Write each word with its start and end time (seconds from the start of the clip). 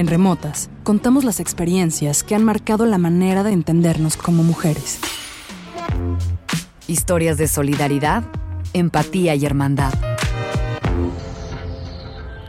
En 0.00 0.06
Remotas, 0.06 0.70
contamos 0.82 1.24
las 1.24 1.40
experiencias 1.40 2.22
que 2.22 2.34
han 2.34 2.42
marcado 2.42 2.86
la 2.86 2.96
manera 2.96 3.42
de 3.42 3.52
entendernos 3.52 4.16
como 4.16 4.42
mujeres. 4.42 4.98
Historias 6.86 7.36
de 7.36 7.46
solidaridad, 7.46 8.24
empatía 8.72 9.34
y 9.34 9.44
hermandad. 9.44 9.92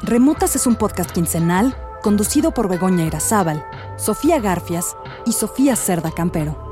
Remotas 0.02 0.56
es 0.56 0.66
un 0.66 0.78
podcast 0.78 1.12
quincenal 1.12 1.76
conducido 2.02 2.54
por 2.54 2.70
Begoña 2.70 3.06
Irazábal, 3.06 3.66
Sofía 3.98 4.40
Garfias 4.40 4.96
y 5.26 5.34
Sofía 5.34 5.76
Cerda 5.76 6.12
Campero. 6.12 6.72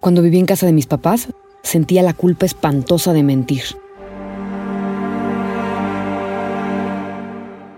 Cuando 0.00 0.22
viví 0.22 0.38
en 0.38 0.46
casa 0.46 0.64
de 0.64 0.72
mis 0.72 0.86
papás, 0.86 1.28
sentía 1.70 2.02
la 2.02 2.14
culpa 2.14 2.46
espantosa 2.46 3.12
de 3.12 3.22
mentir. 3.22 3.62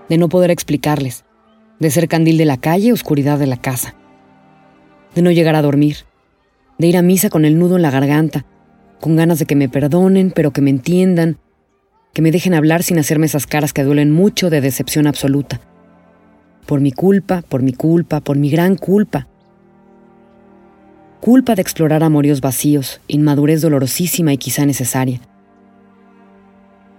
De 0.09 0.17
no 0.17 0.31
poder 0.31 0.51
explicarles, 0.51 1.27
de 1.79 1.91
ser 1.91 2.09
candil 2.09 2.39
de 2.39 2.47
la 2.47 2.57
calle, 2.57 2.95
oscuridad 2.95 3.39
de 3.39 3.47
la 3.47 3.59
casa, 3.59 3.95
de 5.15 5.21
no 5.21 5.31
llegar 5.31 5.57
a 5.57 5.61
dormir, 5.61 5.99
de 6.79 6.87
ir 6.87 6.97
a 6.97 7.03
misa 7.03 7.29
con 7.29 7.45
el 7.45 7.59
nudo 7.59 7.77
en 7.77 7.83
la 7.83 7.91
garganta, 7.91 8.47
con 8.99 9.15
ganas 9.15 9.39
de 9.39 9.45
que 9.45 9.57
me 9.57 9.69
perdonen, 9.69 10.31
pero 10.31 10.53
que 10.53 10.63
me 10.63 10.71
entiendan, 10.71 11.37
que 12.15 12.23
me 12.23 12.31
dejen 12.33 12.55
hablar 12.55 12.83
sin 12.83 12.99
hacerme 12.99 13.27
esas 13.27 13.47
caras 13.47 13.75
que 13.75 13.85
duelen 13.85 14.11
mucho 14.11 14.49
de 14.49 14.63
decepción 14.63 15.07
absoluta. 15.07 15.61
Por 16.65 16.81
mi 16.81 16.93
culpa, 16.93 17.43
por 17.47 17.61
mi 17.61 17.75
culpa, 17.75 18.23
por 18.23 18.39
mi 18.39 18.49
gran 18.49 18.77
culpa 18.77 19.29
culpa 21.23 21.55
de 21.55 21.63
explorar 21.63 22.03
amoríos 22.03 22.41
vacíos, 22.41 23.01
inmadurez 23.07 23.61
dolorosísima 23.61 24.33
y 24.33 24.39
quizá 24.39 24.67
necesaria. 24.67 25.21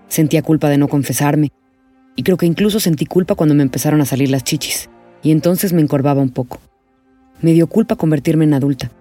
Sentía 0.08 0.42
culpa 0.42 0.70
de 0.70 0.78
no 0.78 0.88
confesarme, 0.88 1.52
y 2.16 2.24
creo 2.24 2.38
que 2.38 2.46
incluso 2.46 2.80
sentí 2.80 3.06
culpa 3.06 3.36
cuando 3.36 3.54
me 3.54 3.64
empezaron 3.64 4.00
a 4.00 4.06
salir 4.06 4.32
las 4.32 4.46
chichis, 4.46 4.90
y 5.24 5.32
entonces 5.32 5.74
me 5.74 5.82
encorvaba 5.82 6.22
un 6.22 6.30
poco. 6.30 6.62
Me 7.42 7.52
dio 7.52 7.68
culpa 7.68 7.98
convertirme 7.98 8.46
en 8.46 8.54
adulta. 8.54 8.92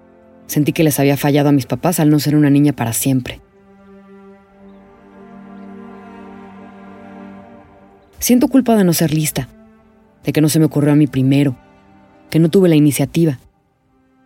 Sentí 0.48 0.72
que 0.72 0.82
les 0.82 0.98
había 0.98 1.16
fallado 1.16 1.50
a 1.50 1.52
mis 1.52 1.66
papás 1.66 2.00
al 2.00 2.10
no 2.10 2.18
ser 2.18 2.34
una 2.34 2.50
niña 2.50 2.72
para 2.72 2.92
siempre. 2.92 3.40
Siento 8.18 8.48
culpa 8.48 8.74
de 8.74 8.82
no 8.82 8.92
ser 8.92 9.14
lista, 9.14 9.48
de 10.24 10.32
que 10.32 10.40
no 10.40 10.48
se 10.48 10.58
me 10.58 10.64
ocurrió 10.64 10.90
a 10.90 10.96
mí 10.96 11.06
primero, 11.06 11.56
que 12.28 12.40
no 12.40 12.48
tuve 12.48 12.68
la 12.68 12.74
iniciativa, 12.74 13.38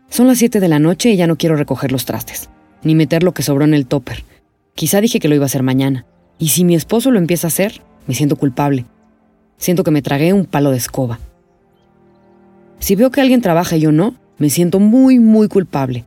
son 0.08 0.26
las 0.26 0.38
7 0.38 0.60
de 0.60 0.68
la 0.68 0.78
noche 0.78 1.10
y 1.10 1.16
ya 1.16 1.26
no 1.26 1.36
quiero 1.36 1.56
recoger 1.56 1.92
los 1.92 2.04
trastes, 2.04 2.48
ni 2.82 2.94
meter 2.94 3.22
lo 3.22 3.34
que 3.34 3.42
sobró 3.42 3.64
en 3.64 3.74
el 3.74 3.86
topper. 3.86 4.24
Quizá 4.74 5.00
dije 5.00 5.20
que 5.20 5.28
lo 5.28 5.34
iba 5.34 5.44
a 5.44 5.46
hacer 5.46 5.62
mañana. 5.62 6.06
Y 6.38 6.48
si 6.48 6.64
mi 6.64 6.74
esposo 6.74 7.10
lo 7.10 7.18
empieza 7.18 7.46
a 7.46 7.48
hacer, 7.48 7.82
me 8.06 8.14
siento 8.14 8.36
culpable. 8.36 8.84
Siento 9.56 9.84
que 9.84 9.90
me 9.90 10.02
tragué 10.02 10.32
un 10.32 10.44
palo 10.44 10.70
de 10.70 10.76
escoba. 10.76 11.18
Si 12.78 12.94
veo 12.94 13.10
que 13.10 13.20
alguien 13.20 13.40
trabaja 13.40 13.76
y 13.76 13.80
yo 13.80 13.92
no, 13.92 14.14
me 14.38 14.50
siento 14.50 14.78
muy, 14.78 15.18
muy 15.18 15.48
culpable. 15.48 16.04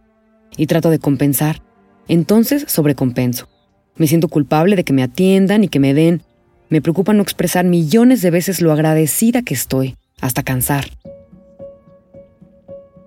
Y 0.56 0.68
trato 0.68 0.90
de 0.92 1.00
compensar. 1.00 1.62
Entonces 2.08 2.66
sobrecompenso. 2.68 3.50
Me 3.96 4.08
siento 4.08 4.28
culpable 4.28 4.76
de 4.76 4.84
que 4.84 4.94
me 4.94 5.04
atiendan 5.04 5.64
y 5.64 5.68
que 5.68 5.80
me 5.80 5.94
den. 5.94 6.22
Me 6.70 6.82
preocupa 6.82 7.14
no 7.14 7.24
expresar 7.24 7.66
millones 7.66 8.22
de 8.22 8.32
veces 8.32 8.62
lo 8.62 8.72
agradecida 8.72 9.42
que 9.42 9.56
estoy, 9.56 9.96
hasta 10.22 10.44
cansar. 10.44 10.86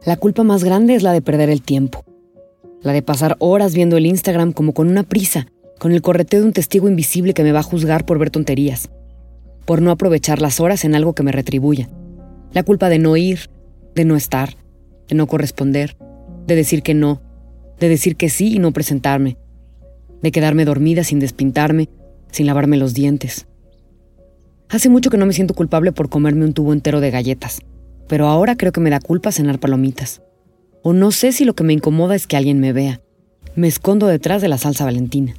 La 0.05 0.17
culpa 0.17 0.43
más 0.43 0.65
grande 0.65 0.97
es 0.97 1.05
la 1.05 1.13
de 1.13 1.23
perder 1.23 1.49
el 1.49 1.63
tiempo. 1.63 2.05
La 2.83 2.93
de 2.93 3.03
pasar 3.03 3.37
horas 3.39 3.73
viendo 3.73 3.97
el 3.97 4.07
Instagram 4.07 4.53
como 4.53 4.75
con 4.75 4.89
una 4.89 5.05
prisa, 5.05 5.47
con 5.79 5.93
el 5.93 6.03
correteo 6.03 6.41
de 6.41 6.47
un 6.47 6.53
testigo 6.53 6.89
invisible 6.89 7.35
que 7.35 7.45
me 7.45 7.53
va 7.53 7.61
a 7.61 7.63
juzgar 7.63 8.05
por 8.05 8.19
ver 8.19 8.31
tonterías. 8.31 8.91
Por 9.65 9.81
no 9.81 9.93
aprovechar 9.93 10.43
las 10.43 10.59
horas 10.59 10.85
en 10.85 10.97
algo 10.97 11.13
que 11.13 11.23
me 11.23 11.31
retribuya. 11.31 11.89
La 12.53 12.65
culpa 12.65 12.89
de 12.89 12.99
no 12.99 13.17
ir, 13.17 13.49
de 13.95 14.05
no 14.05 14.17
estar, 14.17 14.57
de 15.09 15.15
no 15.15 15.29
corresponder, 15.29 15.97
de 16.49 16.57
decir 16.57 16.83
que 16.83 16.95
no, 16.95 17.23
de 17.79 17.89
decir 17.89 18.17
que 18.17 18.29
sí 18.29 18.57
y 18.57 18.59
no 18.59 18.73
presentarme, 18.73 19.37
de 20.21 20.33
quedarme 20.33 20.65
dormida 20.65 21.05
sin 21.05 21.21
despintarme, 21.21 21.89
sin 22.33 22.47
lavarme 22.47 22.77
los 22.77 22.93
dientes. 22.93 23.47
Hace 24.69 24.89
mucho 24.89 25.11
que 25.11 25.17
no 25.17 25.27
me 25.27 25.33
siento 25.33 25.55
culpable 25.55 25.93
por 25.93 26.09
comerme 26.09 26.45
un 26.45 26.55
tubo 26.55 26.73
entero 26.73 27.01
de 27.01 27.13
galletas 27.13 27.61
pero 28.09 28.29
ahora 28.29 28.57
creo 28.57 28.73
que 28.73 28.81
me 28.81 28.91
da 28.91 29.01
culpa 29.01 29.33
cenar 29.33 29.59
palomitas. 29.59 30.23
O 30.83 30.93
no 30.93 31.13
sé 31.13 31.33
si 31.33 31.45
lo 31.45 31.55
que 31.55 31.65
me 31.65 31.73
incomoda 31.73 32.15
es 32.15 32.27
que 32.27 32.37
alguien 32.37 32.61
me 32.61 32.73
vea. 32.73 33.01
Me 33.55 33.69
escondo 33.69 34.07
detrás 34.07 34.43
de 34.43 34.49
la 34.49 34.59
salsa 34.59 34.85
valentina. 34.85 35.35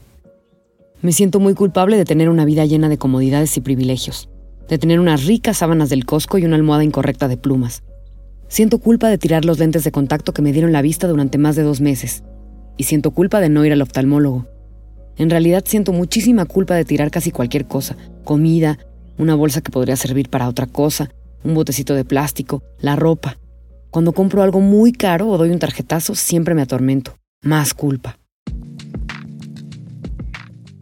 Me 1.02 1.12
siento 1.12 1.40
muy 1.40 1.54
culpable 1.54 1.98
de 1.98 2.06
tener 2.06 2.30
una 2.30 2.46
vida 2.46 2.66
llena 2.66 2.88
de 2.88 2.98
comodidades 2.98 3.58
y 3.58 3.62
privilegios, 3.62 4.30
de 4.70 4.78
tener 4.78 5.00
unas 5.00 5.26
ricas 5.26 5.58
sábanas 5.58 5.90
del 5.90 6.06
Costco 6.06 6.38
y 6.38 6.46
una 6.46 6.56
almohada 6.56 6.84
incorrecta 6.84 7.28
de 7.28 7.36
plumas. 7.36 7.84
Siento 8.48 8.78
culpa 8.78 9.10
de 9.10 9.18
tirar 9.18 9.46
los 9.46 9.60
lentes 9.60 9.84
de 9.84 9.92
contacto 9.92 10.34
que 10.34 10.42
me 10.42 10.54
dieron 10.54 10.72
la 10.72 10.82
vista 10.82 11.08
durante 11.08 11.38
más 11.38 11.56
de 11.56 11.64
dos 11.64 11.82
meses. 11.82 12.24
Y 12.78 12.84
siento 12.84 13.12
culpa 13.12 13.42
de 13.42 13.50
no 13.50 13.66
ir 13.66 13.74
al 13.74 13.82
oftalmólogo. 13.82 14.48
En 15.18 15.30
realidad 15.30 15.64
siento 15.66 15.92
muchísima 15.92 16.46
culpa 16.46 16.76
de 16.76 16.86
tirar 16.86 17.12
casi 17.12 17.32
cualquier 17.32 17.66
cosa, 17.66 17.98
comida, 18.24 18.80
una 19.18 19.36
bolsa 19.36 19.62
que 19.62 19.72
podría 19.72 19.96
servir 19.96 20.30
para 20.30 20.48
otra 20.48 20.68
cosa, 20.68 21.10
un 21.44 21.54
botecito 21.54 21.96
de 21.96 22.06
plástico, 22.06 22.64
la 22.80 22.96
ropa. 22.96 23.38
Cuando 23.90 24.14
compro 24.14 24.42
algo 24.42 24.60
muy 24.60 24.92
caro 24.92 25.30
o 25.30 25.38
doy 25.38 25.50
un 25.52 25.60
tarjetazo, 25.60 26.16
siempre 26.16 26.56
me 26.56 26.62
atormento. 26.62 27.16
Más 27.42 27.74
culpa. 27.74 28.18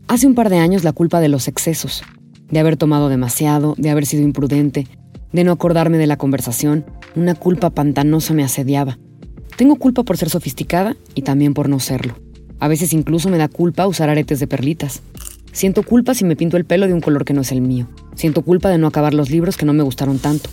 Hace 0.07 0.27
un 0.27 0.35
par 0.35 0.49
de 0.49 0.57
años 0.57 0.83
la 0.83 0.91
culpa 0.91 1.19
de 1.19 1.29
los 1.29 1.47
excesos, 1.47 2.03
de 2.49 2.59
haber 2.59 2.77
tomado 2.77 3.09
demasiado, 3.09 3.75
de 3.77 3.89
haber 3.89 4.05
sido 4.05 4.23
imprudente, 4.23 4.87
de 5.31 5.43
no 5.43 5.51
acordarme 5.51 5.97
de 5.97 6.07
la 6.07 6.17
conversación, 6.17 6.85
una 7.15 7.35
culpa 7.35 7.69
pantanosa 7.69 8.33
me 8.33 8.43
asediaba. 8.43 8.99
Tengo 9.57 9.77
culpa 9.77 10.03
por 10.03 10.17
ser 10.17 10.29
sofisticada 10.29 10.95
y 11.15 11.21
también 11.21 11.53
por 11.53 11.69
no 11.69 11.79
serlo. 11.79 12.15
A 12.59 12.67
veces 12.67 12.93
incluso 12.93 13.29
me 13.29 13.37
da 13.37 13.47
culpa 13.47 13.87
usar 13.87 14.09
aretes 14.09 14.39
de 14.39 14.47
perlitas. 14.47 15.01
Siento 15.51 15.83
culpa 15.83 16.13
si 16.13 16.23
me 16.23 16.35
pinto 16.35 16.57
el 16.57 16.65
pelo 16.65 16.87
de 16.87 16.93
un 16.93 17.01
color 17.01 17.25
que 17.25 17.33
no 17.33 17.41
es 17.41 17.51
el 17.51 17.61
mío. 17.61 17.87
Siento 18.15 18.41
culpa 18.41 18.69
de 18.69 18.77
no 18.77 18.87
acabar 18.87 19.13
los 19.13 19.29
libros 19.29 19.57
que 19.57 19.65
no 19.65 19.73
me 19.73 19.83
gustaron 19.83 20.19
tanto. 20.19 20.49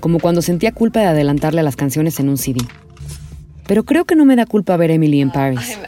Como 0.00 0.20
cuando 0.20 0.42
sentía 0.42 0.72
culpa 0.72 1.00
de 1.00 1.06
adelantarle 1.06 1.60
a 1.60 1.64
las 1.64 1.76
canciones 1.76 2.18
en 2.20 2.28
un 2.28 2.38
CD. 2.38 2.60
Pero 3.66 3.84
creo 3.84 4.06
que 4.06 4.16
no 4.16 4.24
me 4.24 4.36
da 4.36 4.46
culpa 4.46 4.76
ver 4.76 4.90
Emily 4.90 5.20
en 5.20 5.30
Paris. 5.30 5.78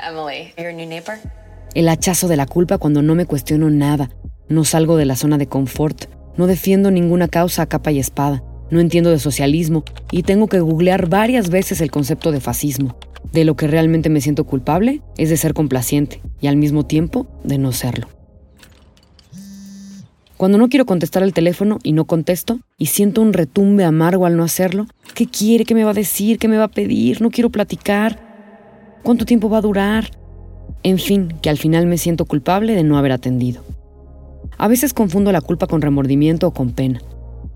El 1.75 1.89
hachazo 1.89 2.29
de 2.29 2.37
la 2.37 2.47
culpa 2.47 2.79
cuando 2.79 3.01
no 3.01 3.15
me 3.15 3.27
cuestiono 3.27 3.71
nada, 3.71 4.11
no 4.49 4.65
salgo 4.65 4.97
de 4.97 5.07
la 5.07 5.17
zona 5.17 5.39
de 5.39 5.47
confort, 5.47 6.05
no 6.37 6.47
defiendo 6.47 6.91
ninguna 6.91 7.29
causa 7.29 7.63
a 7.63 7.69
capa 7.69 7.93
y 7.93 7.99
espada, 7.99 8.43
no 8.71 8.81
entiendo 8.81 9.11
de 9.11 9.19
socialismo 9.19 9.85
y 10.11 10.25
tengo 10.25 10.49
que 10.49 10.61
googlear 10.61 11.09
varias 11.09 11.49
veces 11.49 11.81
el 11.81 11.91
concepto 11.91 12.33
de 12.33 12.41
fascismo. 12.41 12.97
De 13.33 13.45
lo 13.45 13.55
que 13.57 13.67
realmente 13.67 14.11
me 14.11 14.21
siento 14.21 14.45
culpable 14.45 15.03
es 15.17 15.31
de 15.31 15.37
ser 15.37 15.55
complaciente 15.55 16.21
y 16.41 16.49
al 16.49 16.57
mismo 16.57 16.85
tiempo 16.85 17.27
de 17.45 17.59
no 17.59 17.73
serlo. 17.73 18.09
Cuando 20.37 20.57
no 20.57 20.69
quiero 20.71 20.87
contestar 20.87 21.23
al 21.23 21.35
teléfono 21.35 21.79
y 21.83 21.93
no 21.93 22.07
contesto 22.07 22.61
y 22.79 22.87
siento 22.87 23.21
un 23.21 23.35
retumbe 23.35 23.85
amargo 23.85 24.25
al 24.25 24.39
no 24.39 24.43
hacerlo, 24.43 24.87
¿qué 25.15 25.27
quiere? 25.27 25.67
¿Qué 25.67 25.75
me 25.75 25.85
va 25.85 25.91
a 25.91 25.95
decir? 25.95 26.39
¿Qué 26.39 26.49
me 26.49 26.57
va 26.57 26.65
a 26.65 26.69
pedir? 26.69 27.21
No 27.21 27.31
quiero 27.31 27.51
platicar. 27.51 28.19
¿Cuánto 29.03 29.27
tiempo 29.27 29.51
va 29.51 29.59
a 29.59 29.61
durar? 29.61 30.11
En 30.83 30.99
fin, 30.99 31.35
que 31.43 31.51
al 31.51 31.59
final 31.59 31.87
me 31.87 31.99
siento 31.99 32.25
culpable 32.25 32.75
de 32.75 32.85
no 32.85 32.97
haber 32.97 33.13
atendido. 33.13 33.63
A 34.57 34.67
veces 34.67 34.95
confundo 34.95 35.31
la 35.31 35.43
culpa 35.43 35.67
con 35.67 35.83
remordimiento 35.83 36.47
o 36.47 36.53
con 36.53 36.71
pena. 36.71 37.01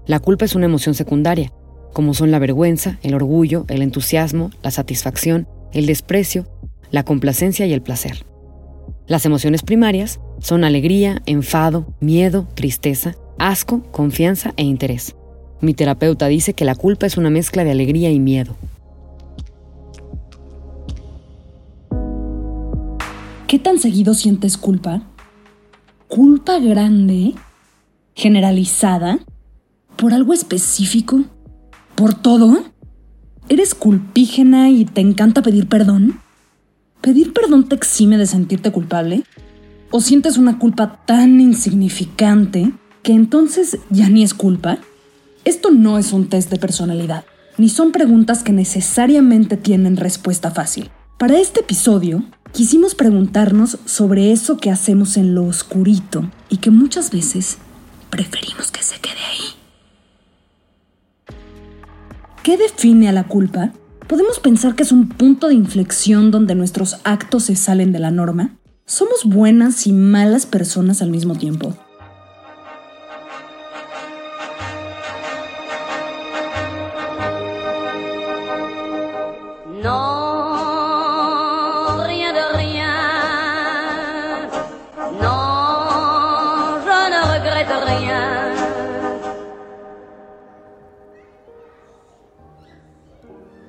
La 0.07 0.21
culpa 0.21 0.45
es 0.45 0.55
una 0.55 0.67
emoción 0.67 0.95
secundaria, 0.95 1.53
como 1.95 2.13
son 2.13 2.31
la 2.31 2.39
vergüenza, 2.39 2.99
el 3.03 3.15
orgullo, 3.15 3.65
el 3.69 3.81
entusiasmo, 3.81 4.51
la 4.63 4.71
satisfacción, 4.71 5.49
el 5.75 5.87
desprecio, 5.87 6.47
la 6.91 7.05
complacencia 7.05 7.67
y 7.67 7.73
el 7.73 7.83
placer. 7.83 8.25
Las 9.07 9.27
emociones 9.27 9.63
primarias 9.63 10.21
son 10.39 10.65
alegría, 10.65 11.21
enfado, 11.27 11.95
miedo, 12.01 12.49
tristeza, 12.55 13.17
asco, 13.39 13.83
confianza 13.91 14.55
e 14.57 14.63
interés. 14.63 15.15
Mi 15.61 15.75
terapeuta 15.75 16.27
dice 16.29 16.55
que 16.55 16.65
la 16.65 16.75
culpa 16.75 17.07
es 17.07 17.17
una 17.17 17.31
mezcla 17.31 17.65
de 17.65 17.73
alegría 17.73 18.11
y 18.11 18.21
miedo. 18.21 18.57
¿Qué 23.47 23.59
tan 23.59 23.79
seguido 23.79 24.15
sientes 24.15 24.57
culpa? 24.57 25.03
¿Culpa 26.09 26.59
grande? 26.59 27.35
¿Generalizada? 28.15 29.19
¿Por 29.97 30.15
algo 30.15 30.33
específico? 30.33 31.25
¿Por 31.95 32.15
todo? 32.15 32.65
¿Eres 33.51 33.75
culpígena 33.75 34.71
y 34.71 34.87
te 34.87 35.03
encanta 35.03 35.43
pedir 35.43 35.69
perdón? 35.69 36.19
¿Pedir 37.03 37.35
perdón 37.35 37.69
te 37.69 37.75
exime 37.75 38.17
de 38.17 38.27
sentirte 38.27 38.73
culpable? 38.73 39.25
¿O 39.91 40.01
sientes 40.01 40.39
una 40.39 40.59
culpa 40.59 41.05
tan 41.05 41.39
insignificante 41.43 42.73
que 43.03 43.13
entonces 43.13 43.79
ya 43.91 44.09
ni 44.09 44.23
es 44.23 44.33
culpa? 44.33 44.79
Esto 45.45 45.71
no 45.71 45.99
es 45.99 46.15
un 46.15 46.31
test 46.31 46.51
de 46.51 46.59
personalidad, 46.59 47.27
ni 47.59 47.69
son 47.69 47.93
preguntas 47.93 48.43
que 48.43 48.53
necesariamente 48.53 49.59
tienen 49.59 49.99
respuesta 49.99 50.51
fácil. 50.51 50.91
Para 51.19 51.39
este 51.39 51.61
episodio, 51.61 52.25
quisimos 52.53 52.95
preguntarnos 52.95 53.77
sobre 53.85 54.33
eso 54.33 54.57
que 54.57 54.71
hacemos 54.71 55.19
en 55.19 55.35
lo 55.35 55.45
oscurito 55.45 56.31
y 56.49 56.57
que 56.57 56.71
muchas 56.71 57.11
veces 57.11 57.59
preferimos 58.09 58.71
que 58.71 58.83
se 58.83 58.99
quede 59.01 59.23
ahí. 59.31 59.34
¿Qué 62.45 62.59
define 62.59 63.09
a 63.09 63.13
la 63.13 63.27
culpa? 63.27 63.73
¿Podemos 64.07 64.39
pensar 64.39 64.75
que 64.75 64.83
es 64.83 64.93
un 64.93 65.09
punto 65.09 65.49
de 65.49 65.55
inflexión 65.55 66.31
donde 66.31 66.55
nuestros 66.55 66.99
actos 67.03 67.45
se 67.45 67.57
salen 67.57 67.91
de 67.91 68.01
la 68.01 68.11
norma? 68.11 68.59
¿Somos 68.85 69.25
buenas 69.25 69.87
y 69.87 69.95
malas 69.95 70.45
personas 70.45 71.01
al 71.01 71.09
mismo 71.09 71.37
tiempo? 71.37 71.75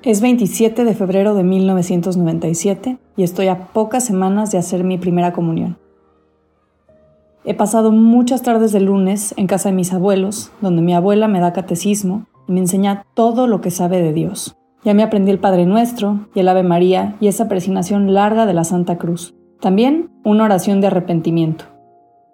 Es 0.06 0.20
27 0.20 0.84
de 0.84 0.94
febrero 0.94 1.34
de 1.34 1.42
1997 1.42 2.96
y 3.16 3.24
estoy 3.24 3.48
a 3.48 3.72
pocas 3.72 4.04
semanas 4.04 4.52
de 4.52 4.58
hacer 4.58 4.84
mi 4.84 4.98
primera 4.98 5.32
comunión. 5.32 5.78
He 7.44 7.54
pasado 7.54 7.90
muchas 7.90 8.42
tardes 8.42 8.70
de 8.70 8.78
lunes 8.78 9.34
en 9.36 9.48
casa 9.48 9.70
de 9.70 9.74
mis 9.74 9.92
abuelos, 9.92 10.52
donde 10.60 10.80
mi 10.80 10.94
abuela 10.94 11.26
me 11.26 11.40
da 11.40 11.52
catecismo 11.52 12.26
y 12.46 12.52
me 12.52 12.60
enseña 12.60 13.04
todo 13.14 13.48
lo 13.48 13.60
que 13.60 13.72
sabe 13.72 14.00
de 14.00 14.12
Dios. 14.12 14.56
Ya 14.84 14.94
me 14.94 15.02
aprendí 15.02 15.32
el 15.32 15.40
Padre 15.40 15.66
Nuestro 15.66 16.28
y 16.36 16.38
el 16.38 16.48
Ave 16.48 16.62
María 16.62 17.16
y 17.18 17.26
esa 17.26 17.48
presinación 17.48 18.14
larga 18.14 18.46
de 18.46 18.54
la 18.54 18.62
Santa 18.62 18.98
Cruz. 18.98 19.34
También 19.60 20.10
una 20.22 20.44
oración 20.44 20.80
de 20.80 20.86
arrepentimiento. 20.86 21.64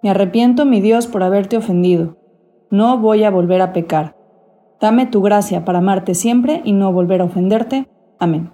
Me 0.03 0.11
arrepiento, 0.11 0.67
mi 0.67 0.83
Dios, 0.83 1.07
por 1.07 1.23
haberte 1.23 1.57
ofendido. 1.57 2.19
No 2.69 2.99
voy 2.99 3.25
a 3.25 3.31
volver 3.31 3.63
a 3.63 3.73
pecar 3.73 4.22
Dame 4.83 5.07
tu 5.07 5.23
gracia 5.23 5.65
para 5.65 5.79
amarte 5.79 6.13
siempre 6.13 6.61
y 6.65 6.73
no 6.73 6.93
volver 6.93 7.21
a 7.21 7.27
ofenderte. 7.27 7.87
Amén. 8.19 8.51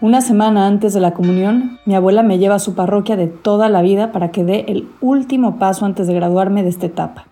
Una 0.00 0.20
semana 0.20 0.68
antes 0.68 0.94
de 0.94 1.00
la 1.00 1.12
comunión, 1.12 1.80
mi 1.86 1.96
abuela 1.96 2.22
me 2.22 2.38
lleva 2.38 2.54
a 2.54 2.60
su 2.60 2.76
parroquia 2.76 3.16
de 3.16 3.26
toda 3.26 3.68
la 3.68 3.82
vida 3.82 4.12
para 4.12 4.30
que 4.30 4.44
dé 4.44 4.66
el 4.68 4.88
último 5.00 5.58
paso 5.58 5.86
antes 5.86 6.06
de 6.06 6.14
graduarme 6.14 6.62
de 6.62 6.68
esta 6.68 6.86
etapa. 6.86 7.26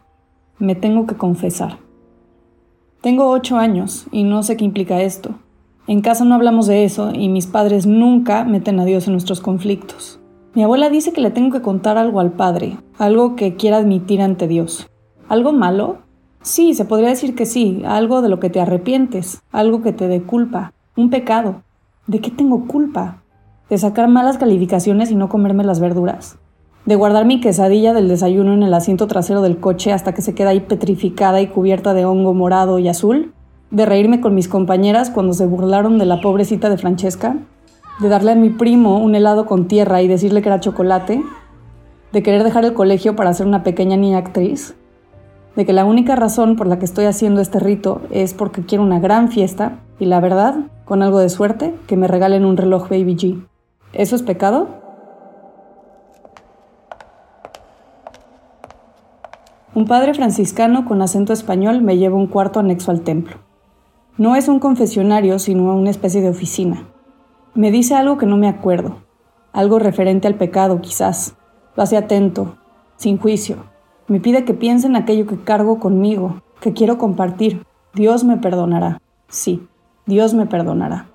Me 0.59 0.75
tengo 0.75 1.07
que 1.07 1.15
confesar. 1.15 1.79
Tengo 3.01 3.31
ocho 3.31 3.57
años 3.57 4.09
y 4.11 4.25
no 4.25 4.43
sé 4.43 4.57
qué 4.57 4.65
implica 4.65 5.01
esto. 5.01 5.37
En 5.87 6.01
casa 6.01 6.25
no 6.25 6.35
hablamos 6.35 6.67
de 6.67 6.83
eso 6.83 7.13
y 7.15 7.29
mis 7.29 7.47
padres 7.47 7.87
nunca 7.87 8.43
meten 8.43 8.81
a 8.81 8.85
Dios 8.85 9.07
en 9.07 9.13
nuestros 9.13 9.41
conflictos. 9.41 10.19
Mi 10.55 10.65
abuela 10.65 10.91
dice 10.91 11.13
que 11.13 11.21
le 11.21 11.31
tengo 11.31 11.53
que 11.53 11.63
contar 11.63 11.99
algo 11.99 12.19
al 12.19 12.33
Padre, 12.33 12.79
algo 12.99 13.37
que 13.37 13.55
quiera 13.55 13.77
admitir 13.77 14.21
ante 14.21 14.49
Dios. 14.49 14.89
¿Algo 15.29 15.53
malo? 15.53 15.99
Sí, 16.43 16.75
se 16.75 16.85
podría 16.85 17.09
decir 17.09 17.35
que 17.35 17.47
sí, 17.47 17.83
algo 17.85 18.23
de 18.23 18.29
lo 18.29 18.39
que 18.39 18.49
te 18.49 18.61
arrepientes, 18.61 19.43
algo 19.51 19.83
que 19.83 19.93
te 19.93 20.07
dé 20.07 20.23
culpa, 20.23 20.73
un 20.95 21.11
pecado. 21.11 21.63
¿De 22.07 22.21
qué 22.21 22.31
tengo 22.31 22.69
culpa? 22.69 23.23
¿De 23.69 23.77
sacar 23.77 24.07
malas 24.07 24.39
calificaciones 24.39 25.11
y 25.11 25.17
no 25.17 25.29
comerme 25.29 25.65
las 25.65 25.81
verduras? 25.81 26.39
¿De 26.85 26.95
guardar 26.95 27.27
mi 27.27 27.41
quesadilla 27.41 27.93
del 27.93 28.07
desayuno 28.07 28.55
en 28.55 28.63
el 28.63 28.73
asiento 28.73 29.09
trasero 29.09 29.43
del 29.43 29.59
coche 29.59 29.93
hasta 29.93 30.15
que 30.15 30.23
se 30.23 30.37
queda 30.37 30.51
ahí 30.51 30.61
petrificada 30.61 31.41
y 31.41 31.49
cubierta 31.49 31.93
de 31.93 32.05
hongo 32.05 32.33
morado 32.33 32.79
y 32.79 32.87
azul? 32.87 33.33
¿De 33.73 33.85
reírme 33.85 34.21
con 34.21 34.37
mis 34.37 34.47
compañeras 34.47 35.11
cuando 35.11 35.33
se 35.33 35.47
burlaron 35.47 35.99
de 35.99 36.07
la 36.07 36.21
pobrecita 36.21 36.71
de 36.71 36.79
Francesca? 36.79 37.37
¿De 37.99 38.09
darle 38.09 38.31
a 38.31 38.37
mi 38.37 38.51
primo 38.51 38.99
un 38.99 39.17
helado 39.17 39.47
con 39.47 39.67
tierra 39.67 40.03
y 40.03 40.07
decirle 40.07 40.41
que 40.41 40.49
era 40.51 40.61
chocolate? 40.61 41.21
¿De 42.13 42.23
querer 42.23 42.45
dejar 42.45 42.65
el 42.65 42.75
colegio 42.75 43.17
para 43.17 43.35
ser 43.35 43.49
una 43.49 43.65
pequeña 43.65 43.97
niña 43.97 44.19
actriz? 44.19 44.77
De 45.57 45.65
que 45.65 45.73
la 45.73 45.87
única 45.87 46.15
razón 46.15 46.55
por 46.55 46.67
la 46.67 46.79
que 46.79 46.85
estoy 46.85 47.07
haciendo 47.07 47.41
este 47.41 47.59
rito 47.59 48.03
es 48.11 48.35
porque 48.35 48.65
quiero 48.65 48.85
una 48.85 49.01
gran 49.01 49.31
fiesta 49.31 49.79
y 49.99 50.05
la 50.05 50.21
verdad, 50.21 50.57
con 50.85 51.03
algo 51.03 51.19
de 51.19 51.31
suerte, 51.31 51.75
que 51.87 51.97
me 51.97 52.07
regalen 52.07 52.45
un 52.45 52.59
reloj 52.59 52.91
Baby 52.91 53.17
G. 53.17 53.47
¿Eso 53.95 54.15
es 54.15 54.23
pecado? 54.23 54.69
Un 59.75 59.87
padre 59.87 60.15
franciscano 60.15 60.85
con 60.85 61.01
acento 61.03 61.33
español 61.33 61.83
me 61.83 61.97
lleva 61.97 62.17
un 62.17 62.27
cuarto 62.27 62.61
anexo 62.61 62.91
al 62.91 63.01
templo. 63.01 63.37
No 64.19 64.37
es 64.37 64.49
un 64.49 64.59
confesionario, 64.59 65.39
sino 65.39 65.75
una 65.75 65.91
especie 65.91 66.21
de 66.21 66.31
oficina. 66.31 66.87
Me 67.55 67.71
dice 67.71 67.95
algo 67.95 68.19
que 68.19 68.27
no 68.27 68.37
me 68.37 68.49
acuerdo, 68.49 68.99
algo 69.53 69.79
referente 69.79 70.29
al 70.29 70.35
pecado 70.35 70.81
quizás. 70.81 71.35
Lo 71.77 71.83
hace 71.83 71.97
atento, 71.97 72.57
sin 72.97 73.19
juicio, 73.19 73.57
me 74.09 74.21
pide 74.21 74.45
que 74.45 74.55
piense 74.55 74.87
en 74.87 74.97
aquello 74.97 75.27
que 75.27 75.37
cargo 75.37 75.81
conmigo, 75.81 76.43
que 76.61 76.73
quiero 76.73 76.99
compartir. 76.99 77.65
Dios 77.95 78.25
me 78.25 78.37
perdonará. 78.37 79.01
Sí, 79.29 79.67
Dios 80.07 80.35
me 80.35 80.47
perdonará. 80.47 81.07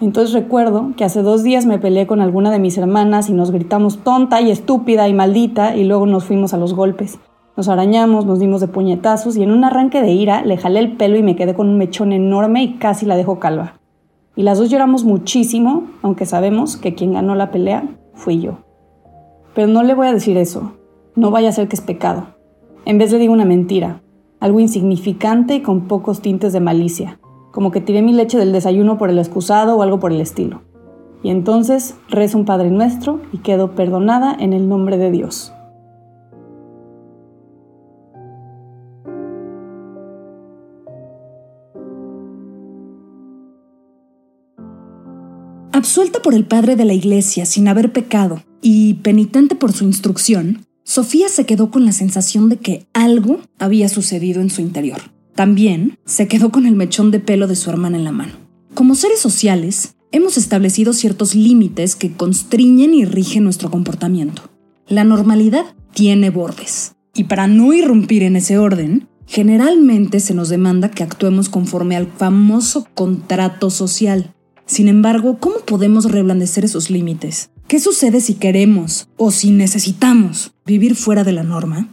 Entonces 0.00 0.34
recuerdo 0.34 0.90
que 0.96 1.04
hace 1.04 1.22
dos 1.22 1.42
días 1.42 1.66
me 1.66 1.78
peleé 1.78 2.06
con 2.06 2.20
alguna 2.20 2.50
de 2.50 2.58
mis 2.58 2.76
hermanas 2.76 3.30
y 3.30 3.32
nos 3.32 3.50
gritamos 3.50 3.98
tonta 3.98 4.40
y 4.40 4.50
estúpida 4.50 5.08
y 5.08 5.14
maldita 5.14 5.76
y 5.76 5.84
luego 5.84 6.04
nos 6.06 6.24
fuimos 6.24 6.52
a 6.52 6.58
los 6.58 6.74
golpes. 6.74 7.18
Nos 7.56 7.68
arañamos, 7.68 8.26
nos 8.26 8.40
dimos 8.40 8.60
de 8.60 8.66
puñetazos 8.66 9.36
y 9.36 9.44
en 9.44 9.52
un 9.52 9.62
arranque 9.62 10.02
de 10.02 10.10
ira 10.10 10.44
le 10.44 10.56
jalé 10.56 10.80
el 10.80 10.96
pelo 10.96 11.16
y 11.16 11.22
me 11.22 11.36
quedé 11.36 11.54
con 11.54 11.68
un 11.68 11.78
mechón 11.78 12.12
enorme 12.12 12.62
y 12.64 12.74
casi 12.74 13.06
la 13.06 13.16
dejo 13.16 13.38
calva. 13.38 13.78
Y 14.34 14.42
las 14.42 14.58
dos 14.58 14.68
lloramos 14.68 15.04
muchísimo, 15.04 15.84
aunque 16.02 16.26
sabemos 16.26 16.76
que 16.76 16.96
quien 16.96 17.12
ganó 17.12 17.36
la 17.36 17.52
pelea 17.52 17.84
fui 18.14 18.40
yo. 18.40 18.58
Pero 19.54 19.68
no 19.68 19.84
le 19.84 19.94
voy 19.94 20.08
a 20.08 20.12
decir 20.12 20.36
eso, 20.36 20.72
no 21.16 21.30
vaya 21.30 21.48
a 21.48 21.52
ser 21.52 21.68
que 21.68 21.76
es 21.76 21.82
pecado. 21.82 22.26
En 22.84 22.98
vez 22.98 23.12
le 23.12 23.18
digo 23.18 23.32
una 23.32 23.44
mentira, 23.44 24.02
algo 24.40 24.60
insignificante 24.60 25.54
y 25.54 25.62
con 25.62 25.88
pocos 25.88 26.20
tintes 26.20 26.52
de 26.52 26.60
malicia, 26.60 27.18
como 27.50 27.70
que 27.70 27.80
tiré 27.80 28.02
mi 28.02 28.12
leche 28.12 28.38
del 28.38 28.52
desayuno 28.52 28.98
por 28.98 29.10
el 29.10 29.18
excusado 29.18 29.76
o 29.76 29.82
algo 29.82 30.00
por 30.00 30.12
el 30.12 30.20
estilo. 30.20 30.62
Y 31.22 31.30
entonces 31.30 31.96
rezo 32.08 32.36
un 32.36 32.44
Padre 32.44 32.70
Nuestro 32.70 33.20
y 33.32 33.38
quedo 33.38 33.74
perdonada 33.74 34.36
en 34.38 34.52
el 34.52 34.68
nombre 34.68 34.98
de 34.98 35.10
Dios. 35.10 35.54
Absuelta 45.72 46.20
por 46.22 46.34
el 46.34 46.46
Padre 46.46 46.76
de 46.76 46.84
la 46.84 46.92
Iglesia 46.94 47.46
sin 47.46 47.68
haber 47.68 47.92
pecado 47.92 48.42
y 48.60 48.94
penitente 48.94 49.54
por 49.54 49.72
su 49.72 49.84
instrucción, 49.84 50.66
Sofía 50.84 51.30
se 51.30 51.46
quedó 51.46 51.70
con 51.70 51.86
la 51.86 51.92
sensación 51.92 52.50
de 52.50 52.58
que 52.58 52.86
algo 52.92 53.40
había 53.58 53.88
sucedido 53.88 54.42
en 54.42 54.50
su 54.50 54.60
interior. 54.60 55.00
También 55.34 55.98
se 56.04 56.28
quedó 56.28 56.52
con 56.52 56.66
el 56.66 56.76
mechón 56.76 57.10
de 57.10 57.20
pelo 57.20 57.46
de 57.48 57.56
su 57.56 57.70
hermana 57.70 57.96
en 57.96 58.04
la 58.04 58.12
mano. 58.12 58.34
Como 58.74 58.94
seres 58.94 59.18
sociales, 59.18 59.96
hemos 60.12 60.36
establecido 60.36 60.92
ciertos 60.92 61.34
límites 61.34 61.96
que 61.96 62.12
constriñen 62.12 62.92
y 62.92 63.06
rigen 63.06 63.44
nuestro 63.44 63.70
comportamiento. 63.70 64.42
La 64.86 65.04
normalidad 65.04 65.64
tiene 65.94 66.28
bordes. 66.28 66.92
Y 67.14 67.24
para 67.24 67.46
no 67.46 67.72
irrumpir 67.72 68.22
en 68.22 68.36
ese 68.36 68.58
orden, 68.58 69.08
generalmente 69.26 70.20
se 70.20 70.34
nos 70.34 70.50
demanda 70.50 70.90
que 70.90 71.02
actuemos 71.02 71.48
conforme 71.48 71.96
al 71.96 72.08
famoso 72.08 72.86
contrato 72.94 73.70
social. 73.70 74.34
Sin 74.66 74.88
embargo, 74.88 75.38
¿cómo 75.40 75.60
podemos 75.60 76.10
reblandecer 76.10 76.64
esos 76.64 76.90
límites? 76.90 77.50
¿Qué 77.74 77.80
sucede 77.80 78.20
si 78.20 78.34
queremos 78.34 79.08
o 79.16 79.32
si 79.32 79.50
necesitamos 79.50 80.54
vivir 80.64 80.94
fuera 80.94 81.24
de 81.24 81.32
la 81.32 81.42
norma? 81.42 81.88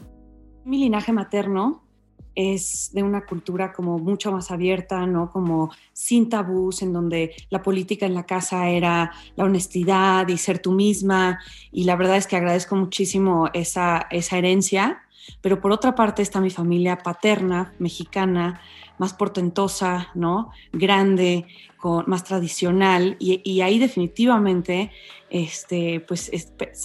Mi 0.63 0.77
linaje 0.77 1.11
materno 1.11 1.87
es 2.35 2.91
de 2.93 3.03
una 3.03 3.25
cultura 3.25 3.73
como 3.73 3.99
mucho 3.99 4.31
más 4.31 4.51
abierta, 4.51 5.05
¿no? 5.05 5.29
Como 5.29 5.71
sin 5.93 6.29
tabús, 6.29 6.81
en 6.81 6.93
donde 6.93 7.35
la 7.49 7.61
política 7.61 8.05
en 8.05 8.13
la 8.13 8.25
casa 8.25 8.69
era 8.69 9.11
la 9.35 9.43
honestidad 9.43 10.27
y 10.27 10.37
ser 10.37 10.59
tú 10.59 10.71
misma. 10.71 11.39
Y 11.71 11.83
la 11.83 11.95
verdad 11.95 12.17
es 12.17 12.27
que 12.27 12.37
agradezco 12.37 12.75
muchísimo 12.75 13.49
esa, 13.53 14.07
esa 14.11 14.37
herencia, 14.37 15.03
Pero 15.41 15.61
por 15.61 15.71
otra 15.71 15.93
parte 15.93 16.23
está 16.23 16.41
mi 16.41 16.49
familia 16.49 16.97
paterna, 16.97 17.73
mexicana, 17.77 18.59
más 18.97 19.13
portentosa, 19.13 20.09
¿no? 20.15 20.51
Grande, 20.73 21.45
con, 21.77 22.05
más 22.07 22.23
tradicional, 22.23 23.17
y, 23.19 23.61
ahí 23.61 23.79
definitivamente 23.79 24.91
este, 25.29 25.99
pues, 26.01 26.29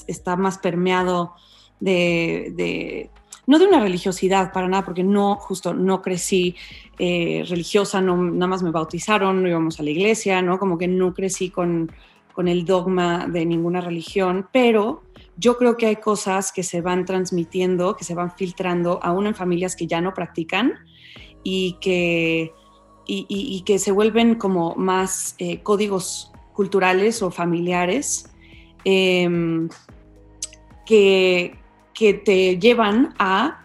está 0.07 0.37
más 0.37 0.59
permeado 0.59 1.35
de, 1.81 3.11
no 3.47 3.59
de 3.59 3.67
una 3.67 3.81
religiosidad 3.81 4.53
para 4.53 4.69
nada, 4.69 4.85
porque 4.85 5.05
no, 5.05 5.37
justo 5.37 5.73
no 5.73 6.03
crecí 6.03 6.57
eh, 6.99 7.45
religiosa, 7.49 8.01
no, 8.01 8.17
nada 8.17 8.47
más 8.47 8.63
me 8.63 8.71
bautizaron, 8.71 9.43
no 9.43 9.49
íbamos 9.49 9.79
a 9.79 9.83
la 9.83 9.91
iglesia, 9.91 10.43
¿no? 10.43 10.59
Como 10.59 10.79
que 10.79 10.89
no 10.89 11.15
crecí 11.15 11.51
con, 11.51 11.93
con 12.33 12.49
el 12.49 12.65
dogma 12.65 13.27
de 13.29 13.47
ninguna 13.47 13.81
religión, 13.81 14.49
pero 14.53 15.03
yo 15.37 15.57
creo 15.59 15.77
que 15.77 15.87
hay 15.87 15.97
cosas 15.97 16.53
que 16.53 16.63
se 16.63 16.81
van 16.81 17.05
transmitiendo, 17.05 17.97
que 17.97 18.05
se 18.05 18.15
van 18.15 18.33
filtrando 18.33 19.01
aún 19.03 19.27
en 19.27 19.35
familias 19.35 19.77
que 19.77 19.87
ya 19.87 20.01
no 20.01 20.15
practican 20.15 20.75
y 21.43 21.77
que, 21.81 22.53
y, 23.07 23.63
que 23.65 23.79
se 23.79 23.93
vuelven 23.93 24.35
como 24.35 24.75
más 24.75 25.37
eh, 25.39 25.63
códigos 25.63 26.33
culturales 26.53 27.23
o 27.23 27.31
familiares 27.31 28.31
em, 28.85 29.69
que, 30.87 31.55
que 31.97 32.15
te 32.15 32.59
llevan 32.59 33.15
a 33.19 33.63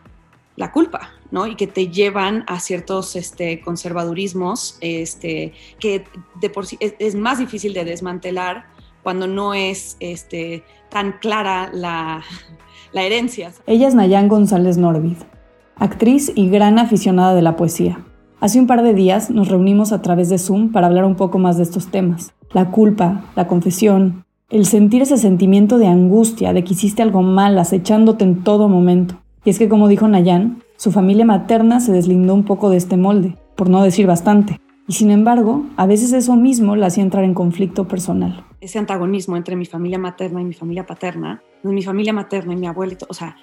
la 0.55 0.71
culpa, 0.71 1.09
¿no? 1.31 1.47
Y 1.47 1.55
que 1.55 1.67
te 1.67 1.89
llevan 1.89 2.43
a 2.47 2.59
ciertos 2.59 3.15
este, 3.15 3.59
conservadurismos 3.59 4.77
este, 4.79 5.53
que 5.79 6.05
de 6.39 6.49
por 6.49 6.65
sí 6.65 6.77
es, 6.79 7.15
más 7.15 7.39
difícil 7.39 7.73
de 7.73 7.83
desmantelar 7.83 8.65
cuando 9.03 9.27
no 9.27 9.53
es 9.53 9.97
este, 9.99 10.63
tan 10.89 11.13
clara 11.19 11.69
la, 11.73 12.23
la 12.93 13.03
herencia. 13.03 13.51
Ella 13.67 13.87
es 13.87 13.95
Nayan 13.95 14.29
González 14.29 14.77
Norvid, 14.77 15.17
actriz 15.75 16.31
y 16.33 16.49
gran 16.49 16.79
aficionada 16.79 17.35
de 17.35 17.41
la 17.41 17.57
poesía. 17.57 17.99
Hace 18.39 18.59
un 18.59 18.65
par 18.65 18.81
de 18.81 18.93
días 18.93 19.29
nos 19.29 19.49
reunimos 19.49 19.91
a 19.91 20.01
través 20.01 20.29
de 20.29 20.39
Zoom 20.39 20.71
para 20.71 20.87
hablar 20.87 21.05
un 21.05 21.15
poco 21.15 21.37
más 21.37 21.57
de 21.57 21.63
estos 21.63 21.91
temas. 21.91 22.33
La 22.53 22.71
culpa, 22.71 23.25
la 23.35 23.47
confesión, 23.47 24.25
el 24.51 24.65
sentir 24.65 25.01
ese 25.01 25.17
sentimiento 25.17 25.77
de 25.77 25.87
angustia, 25.87 26.51
de 26.51 26.63
que 26.63 26.73
hiciste 26.73 27.01
algo 27.01 27.21
mal, 27.21 27.57
acechándote 27.57 28.25
en 28.25 28.43
todo 28.43 28.67
momento. 28.67 29.15
Y 29.45 29.49
es 29.49 29.57
que 29.57 29.69
como 29.69 29.87
dijo 29.87 30.07
Nayan, 30.07 30.61
su 30.75 30.91
familia 30.91 31.25
materna 31.25 31.79
se 31.79 31.93
deslindó 31.93 32.35
un 32.35 32.43
poco 32.43 32.69
de 32.69 32.77
este 32.77 32.97
molde, 32.97 33.37
por 33.55 33.69
no 33.69 33.81
decir 33.81 34.07
bastante. 34.07 34.59
Y 34.87 34.93
sin 34.93 35.09
embargo, 35.09 35.63
a 35.77 35.85
veces 35.85 36.11
eso 36.11 36.35
mismo 36.35 36.75
la 36.75 36.87
hacía 36.87 37.03
entrar 37.03 37.23
en 37.23 37.33
conflicto 37.33 37.87
personal. 37.87 38.43
Ese 38.59 38.77
antagonismo 38.77 39.37
entre 39.37 39.55
mi 39.55 39.65
familia 39.65 39.97
materna 39.97 40.41
y 40.41 40.45
mi 40.45 40.53
familia 40.53 40.85
paterna, 40.85 41.41
mi 41.63 41.81
familia 41.81 42.11
materna 42.11 42.53
y 42.53 42.57
mi 42.57 42.67
abuelito, 42.67 43.05
o 43.09 43.13
sea, 43.13 43.37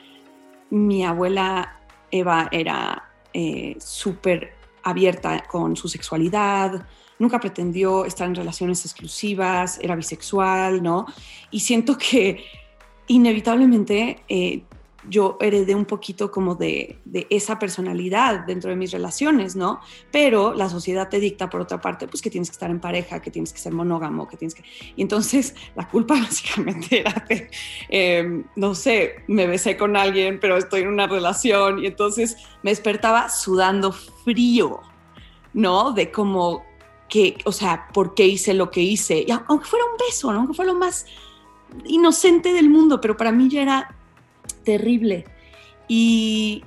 mi 0.70 1.04
abuela 1.04 1.80
Eva 2.10 2.48
era 2.52 3.04
eh, 3.32 3.76
súper 3.78 4.50
abierta 4.82 5.42
con 5.48 5.74
su 5.74 5.88
sexualidad, 5.88 6.86
nunca 7.18 7.40
pretendió 7.40 8.04
estar 8.04 8.26
en 8.26 8.34
relaciones 8.34 8.84
exclusivas, 8.84 9.78
era 9.82 9.96
bisexual, 9.96 10.82
¿no? 10.82 11.06
Y 11.50 11.60
siento 11.60 11.96
que 11.98 12.44
inevitablemente 13.08 14.22
eh, 14.28 14.62
yo 15.08 15.38
heredé 15.40 15.74
un 15.74 15.84
poquito 15.84 16.30
como 16.30 16.54
de, 16.54 16.98
esa 17.30 17.58
personalidad 17.58 18.40
dentro 18.46 18.70
de 18.70 18.76
mis 18.76 18.90
relaciones, 18.90 19.56
¿no? 19.56 19.80
Pero 20.10 20.54
la 20.54 20.68
sociedad 20.68 21.08
te 21.08 21.20
dicta, 21.20 21.48
por 21.48 21.60
otra 21.60 21.80
parte, 21.80 22.06
pues 22.08 22.22
que 22.22 22.30
tienes 22.30 22.50
que 22.50 22.54
estar 22.54 22.70
en 22.70 22.80
pareja, 22.80 23.20
que 23.20 23.30
tienes 23.30 23.52
que 23.52 23.58
ser 23.58 23.72
monógamo, 23.72 24.28
que 24.28 24.36
tienes 24.36 24.54
que... 24.54 24.64
Y 24.96 25.02
entonces 25.02 25.54
la 25.76 25.88
culpa 25.88 26.14
básicamente 26.20 27.00
era 27.00 27.24
de, 27.28 27.50
em, 27.88 28.44
no 28.56 28.74
sé, 28.74 29.24
me 29.28 29.46
besé 29.46 29.76
con 29.76 29.96
alguien, 29.96 30.38
pero 30.40 30.56
estoy 30.56 30.82
en 30.82 30.88
una 30.88 31.06
relación 31.06 31.82
y 31.82 31.86
entonces 31.86 32.36
me 32.62 32.70
despertaba 32.70 33.30
sudando 33.30 33.92
frío, 33.92 34.80
¿no? 35.54 35.92
De 35.92 36.10
como 36.10 36.67
que, 37.08 37.38
o 37.44 37.52
sea, 37.52 37.88
¿por 37.92 38.14
qué 38.14 38.26
hice 38.26 38.54
lo 38.54 38.70
que 38.70 38.82
hice? 38.82 39.24
Y 39.26 39.30
aunque 39.30 39.66
fuera 39.66 39.84
un 39.84 39.96
beso. 39.98 40.30
Aunque 40.30 40.54
fuera 40.54 40.72
lo 40.72 40.78
más 40.78 41.06
inocente 41.84 42.52
del 42.52 42.70
mundo, 42.70 43.00
pero 43.00 43.16
para 43.16 43.32
mí 43.32 43.48
ya 43.48 43.62
era 43.62 43.94
terrible. 44.64 45.24
Y, 45.88 46.62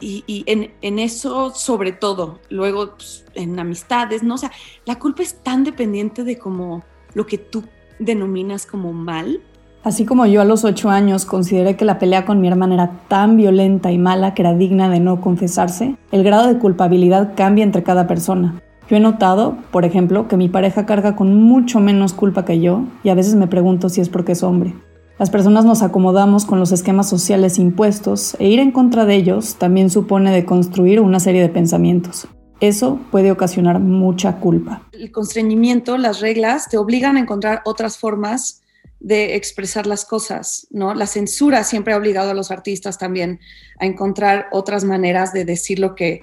y, 0.00 0.44
en, 0.46 0.98
eso 0.98 1.50
sobre 1.54 1.92
todo, 1.92 2.40
luego 2.50 2.94
pues, 2.96 3.24
en 3.34 3.58
amistades, 3.58 4.22
¿no? 4.22 4.34
O 4.34 4.38
sea, 4.38 4.50
la 4.84 4.98
culpa 4.98 5.22
es 5.22 5.34
tan 5.42 5.64
dependiente 5.64 6.24
de 6.24 6.38
como 6.38 6.84
lo 7.14 7.26
que 7.26 7.38
tú 7.38 7.64
denominas 7.98 8.66
como 8.66 8.92
mal. 8.92 9.40
Así 9.84 10.04
como 10.04 10.26
yo 10.26 10.40
a 10.40 10.44
los 10.44 10.64
ocho 10.64 10.90
años 10.90 11.24
consideré 11.24 11.76
que 11.76 11.84
la 11.84 11.98
pelea 11.98 12.24
con 12.24 12.40
mi 12.40 12.46
hermana 12.46 12.74
era 12.74 13.00
tan 13.08 13.36
violenta 13.36 13.90
y 13.90 13.98
mala 13.98 14.34
que 14.34 14.42
era 14.42 14.54
digna 14.54 14.88
de 14.88 15.00
no 15.00 15.20
confesarse, 15.20 15.96
el 16.12 16.22
grado 16.22 16.46
de 16.46 16.58
culpabilidad 16.58 17.34
cambia 17.36 17.64
entre 17.64 17.82
cada 17.82 18.06
persona. 18.06 18.62
Yo 18.88 18.96
he 18.96 19.00
notado, 19.00 19.56
por 19.70 19.84
ejemplo, 19.84 20.28
que 20.28 20.36
mi 20.36 20.48
pareja 20.48 20.86
carga 20.86 21.16
con 21.16 21.34
mucho 21.42 21.80
menos 21.80 22.12
culpa 22.12 22.44
que 22.44 22.60
yo 22.60 22.84
y 23.02 23.08
a 23.08 23.14
veces 23.14 23.34
me 23.34 23.46
pregunto 23.46 23.88
si 23.88 24.00
es 24.00 24.08
porque 24.08 24.32
es 24.32 24.42
hombre. 24.42 24.74
Las 25.18 25.30
personas 25.30 25.64
nos 25.64 25.82
acomodamos 25.82 26.44
con 26.44 26.58
los 26.58 26.72
esquemas 26.72 27.08
sociales 27.08 27.58
impuestos 27.58 28.34
e 28.40 28.48
ir 28.48 28.58
en 28.58 28.72
contra 28.72 29.04
de 29.04 29.14
ellos 29.14 29.56
también 29.56 29.88
supone 29.88 30.32
de 30.32 30.44
construir 30.44 31.00
una 31.00 31.20
serie 31.20 31.40
de 31.40 31.48
pensamientos. 31.48 32.26
Eso 32.60 33.00
puede 33.10 33.30
ocasionar 33.30 33.80
mucha 33.80 34.36
culpa. 34.40 34.88
El 34.92 35.10
constreñimiento, 35.10 35.96
las 35.98 36.20
reglas, 36.20 36.68
te 36.68 36.78
obligan 36.78 37.16
a 37.16 37.20
encontrar 37.20 37.62
otras 37.64 37.98
formas 37.98 38.62
de 39.00 39.34
expresar 39.34 39.86
las 39.86 40.04
cosas, 40.04 40.68
¿no? 40.70 40.94
La 40.94 41.06
censura 41.06 41.64
siempre 41.64 41.92
ha 41.92 41.96
obligado 41.96 42.30
a 42.30 42.34
los 42.34 42.52
artistas 42.52 42.98
también 42.98 43.40
a 43.80 43.86
encontrar 43.86 44.46
otras 44.52 44.84
maneras 44.84 45.32
de 45.32 45.44
decir 45.44 45.80
lo 45.80 45.96
que, 45.96 46.22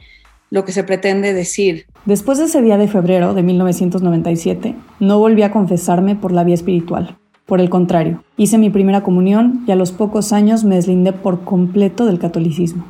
lo 0.49 0.65
que 0.65 0.71
se 0.71 0.83
pretende 0.83 1.33
decir. 1.33 1.85
Después 2.05 2.37
de 2.37 2.45
ese 2.45 2.61
día 2.61 2.77
de 2.77 2.87
febrero 2.87 3.33
de 3.33 3.43
1997, 3.43 4.75
no 4.99 5.19
volví 5.19 5.43
a 5.43 5.51
confesarme 5.51 6.15
por 6.15 6.31
la 6.31 6.43
vía 6.43 6.55
espiritual. 6.55 7.17
Por 7.45 7.61
el 7.61 7.69
contrario, 7.69 8.23
hice 8.37 8.57
mi 8.57 8.69
primera 8.69 9.01
comunión 9.01 9.63
y 9.67 9.71
a 9.71 9.75
los 9.75 9.91
pocos 9.91 10.33
años 10.33 10.63
me 10.63 10.75
deslindé 10.75 11.13
por 11.13 11.43
completo 11.43 12.05
del 12.05 12.19
catolicismo. 12.19 12.85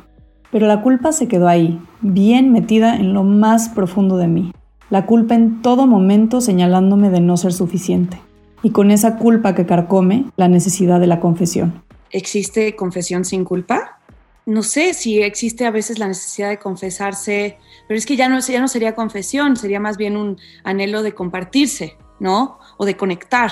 Pero 0.52 0.66
la 0.66 0.82
culpa 0.82 1.12
se 1.12 1.28
quedó 1.28 1.48
ahí, 1.48 1.80
bien 2.00 2.52
metida 2.52 2.96
en 2.96 3.14
lo 3.14 3.22
más 3.22 3.68
profundo 3.68 4.16
de 4.16 4.26
mí. 4.26 4.52
La 4.90 5.06
culpa 5.06 5.34
en 5.34 5.62
todo 5.62 5.86
momento 5.86 6.40
señalándome 6.40 7.10
de 7.10 7.20
no 7.20 7.36
ser 7.36 7.52
suficiente. 7.52 8.20
Y 8.62 8.70
con 8.70 8.90
esa 8.90 9.16
culpa 9.16 9.54
que 9.54 9.64
carcome, 9.64 10.26
la 10.36 10.48
necesidad 10.48 11.00
de 11.00 11.06
la 11.06 11.20
confesión. 11.20 11.82
¿Existe 12.10 12.74
confesión 12.74 13.24
sin 13.24 13.44
culpa? 13.44 13.99
No 14.46 14.62
sé 14.62 14.94
si 14.94 15.22
existe 15.22 15.66
a 15.66 15.70
veces 15.70 15.98
la 15.98 16.08
necesidad 16.08 16.48
de 16.48 16.58
confesarse, 16.58 17.58
pero 17.86 17.98
es 17.98 18.06
que 18.06 18.16
ya 18.16 18.28
no, 18.28 18.40
ya 18.40 18.60
no 18.60 18.68
sería 18.68 18.94
confesión, 18.94 19.56
sería 19.56 19.80
más 19.80 19.96
bien 19.96 20.16
un 20.16 20.38
anhelo 20.64 21.02
de 21.02 21.14
compartirse, 21.14 21.96
¿no? 22.18 22.58
O 22.78 22.84
de 22.84 22.96
conectar 22.96 23.50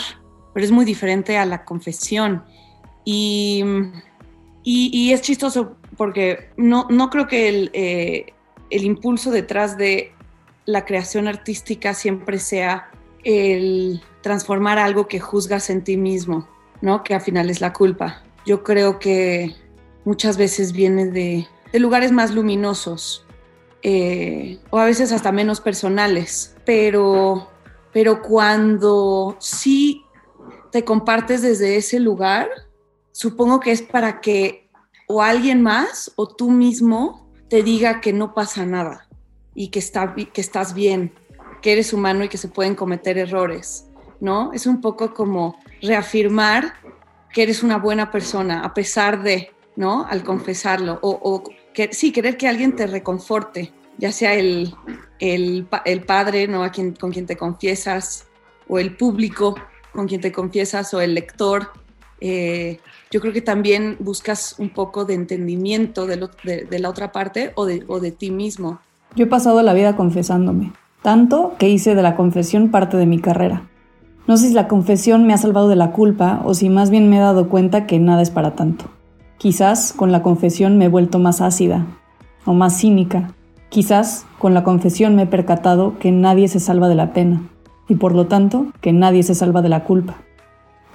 pero 0.58 0.66
es 0.66 0.72
muy 0.72 0.84
diferente 0.84 1.36
a 1.38 1.46
la 1.46 1.64
confesión. 1.64 2.42
Y, 3.04 3.64
y, 4.64 5.12
es 5.12 5.22
chistoso 5.22 5.76
porque 5.96 6.50
no, 6.56 6.88
no 6.90 7.10
creo 7.10 7.28
que 7.28 7.48
el, 7.48 7.70
eh, 7.74 8.34
el 8.70 8.82
impulso 8.82 9.30
detrás 9.30 9.78
de 9.78 10.12
la 10.66 10.84
creación 10.84 11.28
artística 11.28 11.94
siempre 11.94 12.40
sea 12.40 12.90
el 13.22 14.02
transformar 14.20 14.78
algo 14.78 15.06
que 15.06 15.20
juzgas 15.20 15.70
en 15.70 15.84
ti 15.84 15.96
mismo, 15.96 16.48
¿no? 16.80 17.04
Que 17.04 17.14
al 17.14 17.20
final 17.20 17.50
es 17.50 17.60
la 17.60 17.72
culpa. 17.72 18.24
Yo 18.44 18.64
creo 18.64 18.98
que 18.98 19.54
muchas 20.08 20.38
veces 20.38 20.72
viene 20.72 21.04
de, 21.04 21.46
de 21.70 21.78
lugares 21.78 22.12
más 22.12 22.34
luminosos 22.34 23.26
eh, 23.82 24.58
o 24.70 24.78
a 24.78 24.86
veces 24.86 25.12
hasta 25.12 25.32
menos 25.32 25.60
personales, 25.60 26.56
pero, 26.64 27.50
pero 27.92 28.22
cuando 28.22 29.36
sí 29.38 30.06
te 30.72 30.82
compartes 30.82 31.42
desde 31.42 31.76
ese 31.76 32.00
lugar, 32.00 32.48
supongo 33.12 33.60
que 33.60 33.70
es 33.70 33.82
para 33.82 34.22
que 34.22 34.70
o 35.08 35.20
alguien 35.20 35.60
más 35.60 36.10
o 36.16 36.26
tú 36.26 36.50
mismo 36.50 37.30
te 37.50 37.62
diga 37.62 38.00
que 38.00 38.14
no 38.14 38.32
pasa 38.32 38.64
nada 38.64 39.10
y 39.54 39.68
que, 39.68 39.78
está, 39.78 40.14
que 40.14 40.40
estás 40.40 40.72
bien, 40.72 41.12
que 41.60 41.72
eres 41.72 41.92
humano 41.92 42.24
y 42.24 42.30
que 42.30 42.38
se 42.38 42.48
pueden 42.48 42.74
cometer 42.74 43.18
errores, 43.18 43.86
¿no? 44.20 44.54
Es 44.54 44.66
un 44.66 44.80
poco 44.80 45.12
como 45.12 45.58
reafirmar 45.82 46.72
que 47.30 47.42
eres 47.42 47.62
una 47.62 47.76
buena 47.76 48.10
persona 48.10 48.64
a 48.64 48.72
pesar 48.72 49.22
de, 49.22 49.52
¿no? 49.78 50.04
Al 50.06 50.24
confesarlo 50.24 50.98
o, 51.02 51.44
que, 51.72 51.90
sí, 51.92 52.10
querer 52.10 52.36
que 52.36 52.48
alguien 52.48 52.74
te 52.74 52.88
reconforte, 52.88 53.72
ya 53.96 54.10
sea 54.10 54.34
el, 54.34 54.74
el, 55.20 55.66
padre, 56.04 56.48
¿no? 56.48 56.64
A 56.64 56.72
quien, 56.72 56.94
con 56.94 57.12
quien 57.12 57.26
te 57.26 57.36
confiesas 57.36 58.26
o 58.68 58.80
el 58.80 58.96
público 58.96 59.54
con 59.92 60.08
quien 60.08 60.20
te 60.20 60.32
confiesas 60.32 60.92
o 60.94 61.00
el 61.00 61.14
lector, 61.14 61.68
eh, 62.20 62.80
yo 63.12 63.20
creo 63.20 63.32
que 63.32 63.40
también 63.40 63.96
buscas 64.00 64.56
un 64.58 64.70
poco 64.70 65.04
de 65.04 65.14
entendimiento 65.14 66.06
de, 66.06 66.16
la 66.78 66.90
otra 66.90 67.12
parte 67.12 67.52
o 67.54 67.64
de, 67.64 67.84
o 67.86 68.00
de 68.00 68.10
ti 68.10 68.32
mismo. 68.32 68.80
Yo 69.14 69.26
he 69.26 69.28
pasado 69.28 69.62
la 69.62 69.74
vida 69.74 69.94
confesándome, 69.94 70.72
tanto 71.02 71.54
que 71.56 71.68
hice 71.68 71.94
de 71.94 72.02
la 72.02 72.16
confesión 72.16 72.72
parte 72.72 72.96
de 72.96 73.06
mi 73.06 73.20
carrera. 73.20 73.68
No 74.26 74.36
sé 74.36 74.48
si 74.48 74.54
la 74.54 74.66
confesión 74.66 75.24
me 75.24 75.34
ha 75.34 75.38
salvado 75.38 75.68
de 75.68 75.76
la 75.76 75.92
culpa 75.92 76.42
o 76.44 76.54
si 76.54 76.68
más 76.68 76.90
bien 76.90 77.08
me 77.08 77.18
he 77.18 77.20
dado 77.20 77.48
cuenta 77.48 77.86
que 77.86 78.00
nada 78.00 78.22
es 78.22 78.30
para 78.30 78.56
tanto. 78.56 78.97
Quizás 79.38 79.92
con 79.92 80.10
la 80.10 80.20
confesión 80.24 80.78
me 80.78 80.86
he 80.86 80.88
vuelto 80.88 81.20
más 81.20 81.40
ácida 81.40 81.86
o 82.44 82.54
más 82.54 82.76
cínica. 82.76 83.34
Quizás 83.68 84.26
con 84.40 84.52
la 84.52 84.64
confesión 84.64 85.14
me 85.14 85.22
he 85.22 85.26
percatado 85.26 85.96
que 86.00 86.10
nadie 86.10 86.48
se 86.48 86.58
salva 86.58 86.88
de 86.88 86.96
la 86.96 87.12
pena 87.12 87.42
y 87.88 87.94
por 87.94 88.16
lo 88.16 88.26
tanto 88.26 88.66
que 88.80 88.92
nadie 88.92 89.22
se 89.22 89.36
salva 89.36 89.62
de 89.62 89.68
la 89.68 89.84
culpa. 89.84 90.16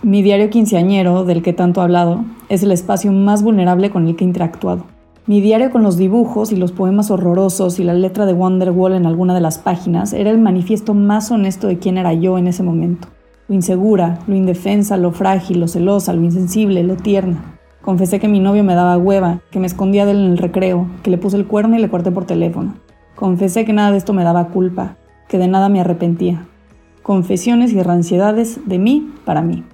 Mi 0.02 0.22
diario 0.22 0.50
quinceañero, 0.50 1.24
del 1.24 1.42
que 1.42 1.54
tanto 1.54 1.80
he 1.80 1.86
hablado, 1.86 2.26
es 2.50 2.64
el 2.64 2.74
espacio 2.74 3.14
más 3.14 3.44
vulnerable 3.44 3.92
con 3.92 4.10
el 4.10 4.18
que 4.18 4.26
he 4.26 4.28
interactuado. 4.28 4.88
Mi 5.26 5.40
diario 5.40 5.72
con 5.72 5.82
los 5.82 5.96
dibujos 5.96 6.52
y 6.52 6.58
los 6.58 6.74
poemas 6.74 7.12
horrorosos 7.12 7.80
y 7.80 7.86
la 7.86 7.94
letra 7.94 8.26
de 8.26 8.34
Wonderwall 8.34 8.92
en 8.92 9.06
alguna 9.06 9.34
de 9.34 9.40
las 9.40 9.58
páginas 9.58 10.12
era 10.12 10.30
el 10.30 10.38
manifiesto 10.38 10.94
más 10.94 11.32
honesto 11.32 11.68
de 11.68 11.80
quién 11.80 11.98
era 11.98 12.12
yo 12.12 12.38
en 12.38 12.48
ese 12.48 12.62
momento. 12.62 13.08
Lo 13.48 13.56
insegura, 13.56 14.20
lo 14.28 14.36
indefensa, 14.36 14.98
lo 14.98 15.12
frágil, 15.14 15.62
lo 15.62 15.70
celosa, 15.70 16.12
lo 16.12 16.24
insensible, 16.24 16.84
lo 16.84 16.98
tierna. 16.98 17.52
Confesé 17.84 18.22
que 18.22 18.30
mi 18.30 18.40
novio 18.40 18.63
me 18.63 18.75
daba 18.75 18.98
hueva, 18.98 19.42
que 19.52 19.60
me 19.60 19.68
escondía 19.68 20.06
de 20.06 20.12
él 20.12 20.20
en 20.20 20.32
el 20.32 20.38
recreo, 20.38 20.88
que 21.04 21.12
le 21.12 21.18
puse 21.18 21.36
el 21.36 21.46
cuerno 21.46 21.75
y 21.75 21.82
le 21.82 21.90
corté 21.90 22.12
por 22.12 22.24
teléfono. 22.24 22.75
Confesé 23.13 23.66
que 23.66 23.74
nada 23.74 23.92
de 23.92 23.98
esto 23.98 24.13
me 24.13 24.24
daba 24.24 24.48
culpa, 24.48 24.96
que 25.28 25.38
de 25.38 25.50
nada 25.50 25.68
me 25.68 25.82
arrepentía. 25.82 26.48
Confesiones 27.02 27.74
y 27.74 27.84
ranciedades 27.84 28.62
de 28.66 28.80
mí 28.80 29.12
para 29.25 29.42
mí. 29.42 29.66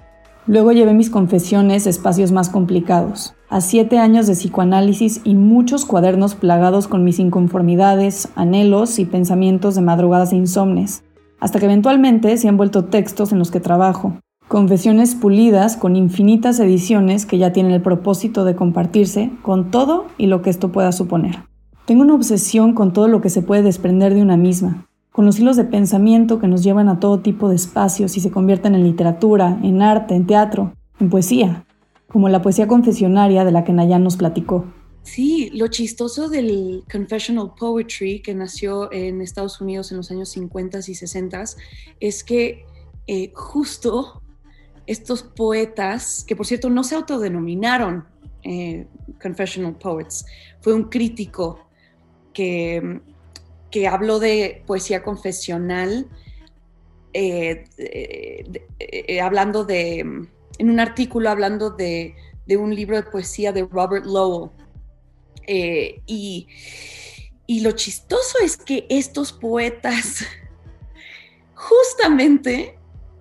Luego 0.48 0.72
llevé 0.72 0.92
mis 0.92 1.08
confesiones 1.08 1.86
a 1.86 1.90
espacios 1.90 2.32
más 2.32 2.48
complicados, 2.48 3.36
a 3.48 3.60
siete 3.60 3.98
años 3.98 4.26
de 4.26 4.32
psicoanálisis 4.32 5.20
y 5.22 5.36
muchos 5.36 5.84
cuadernos 5.84 6.34
plagados 6.34 6.88
con 6.88 7.04
mis 7.04 7.20
inconformidades, 7.20 8.28
anhelos 8.34 8.98
y 8.98 9.04
pensamientos 9.04 9.76
de 9.76 9.82
madrugadas 9.82 10.32
e 10.32 10.36
insomnes, 10.36 11.04
hasta 11.38 11.60
que 11.60 11.66
eventualmente 11.66 12.36
se 12.38 12.48
han 12.48 12.56
vuelto 12.56 12.86
textos 12.86 13.30
en 13.30 13.38
los 13.38 13.52
que 13.52 13.60
trabajo, 13.60 14.14
confesiones 14.50 15.14
pulidas 15.14 15.76
con 15.76 15.94
infinitas 15.94 16.58
ediciones 16.58 17.24
que 17.24 17.38
ya 17.38 17.52
tienen 17.52 17.70
el 17.70 17.82
propósito 17.82 18.44
de 18.44 18.56
compartirse 18.56 19.30
con 19.42 19.70
todo 19.70 20.08
y 20.18 20.26
lo 20.26 20.42
que 20.42 20.50
esto 20.50 20.72
pueda 20.72 20.90
suponer. 20.90 21.44
Tengo 21.86 22.02
una 22.02 22.16
obsesión 22.16 22.74
con 22.74 22.92
todo 22.92 23.06
lo 23.06 23.20
que 23.20 23.30
se 23.30 23.42
puede 23.42 23.62
desprender 23.62 24.12
de 24.12 24.22
una 24.22 24.36
misma, 24.36 24.88
con 25.12 25.24
los 25.24 25.38
hilos 25.38 25.56
de 25.56 25.66
pensamiento 25.66 26.40
que 26.40 26.48
nos 26.48 26.64
llevan 26.64 26.88
a 26.88 26.98
todo 26.98 27.20
tipo 27.20 27.48
de 27.48 27.54
espacios 27.54 28.16
y 28.16 28.20
se 28.20 28.32
convierten 28.32 28.74
en 28.74 28.82
literatura, 28.82 29.56
en 29.62 29.82
arte, 29.82 30.16
en 30.16 30.26
teatro, 30.26 30.74
en 30.98 31.10
poesía, 31.10 31.64
como 32.08 32.28
la 32.28 32.42
poesía 32.42 32.66
confesionaria 32.66 33.44
de 33.44 33.52
la 33.52 33.62
que 33.62 33.72
Nayan 33.72 34.02
nos 34.02 34.16
platicó. 34.16 34.64
Sí, 35.04 35.50
lo 35.54 35.68
chistoso 35.68 36.28
del 36.28 36.82
confessional 36.90 37.52
poetry 37.56 38.20
que 38.20 38.34
nació 38.34 38.92
en 38.92 39.20
Estados 39.20 39.60
Unidos 39.60 39.92
en 39.92 39.98
los 39.98 40.10
años 40.10 40.30
50 40.30 40.80
y 40.88 40.94
60 40.96 41.44
es 42.00 42.24
que 42.24 42.64
eh, 43.06 43.30
justo 43.32 44.20
estos 44.90 45.22
poetas, 45.22 46.24
que 46.26 46.34
por 46.34 46.46
cierto 46.46 46.68
no 46.68 46.82
se 46.82 46.96
autodenominaron 46.96 48.04
eh, 48.42 48.88
confessional 49.22 49.76
poets, 49.76 50.26
fue 50.60 50.74
un 50.74 50.84
crítico 50.84 51.68
que 52.32 53.00
que 53.70 53.86
habló 53.86 54.18
de 54.18 54.64
poesía 54.66 55.04
confesional, 55.04 56.08
eh, 57.12 57.62
eh, 57.78 59.20
hablando 59.20 59.64
de, 59.64 60.00
en 60.00 60.70
un 60.70 60.80
artículo 60.80 61.30
hablando 61.30 61.70
de, 61.70 62.16
un 62.58 62.74
libro 62.74 62.96
de 62.96 63.04
poesía 63.04 63.52
de 63.52 63.64
Robert 63.64 64.04
Lowell. 64.04 64.50
Y, 65.46 66.48
y 67.46 67.60
lo 67.60 67.70
chistoso 67.70 68.38
es 68.42 68.56
que 68.56 68.86
estos 68.88 69.32
poetas, 69.32 70.24
justamente 71.54 72.79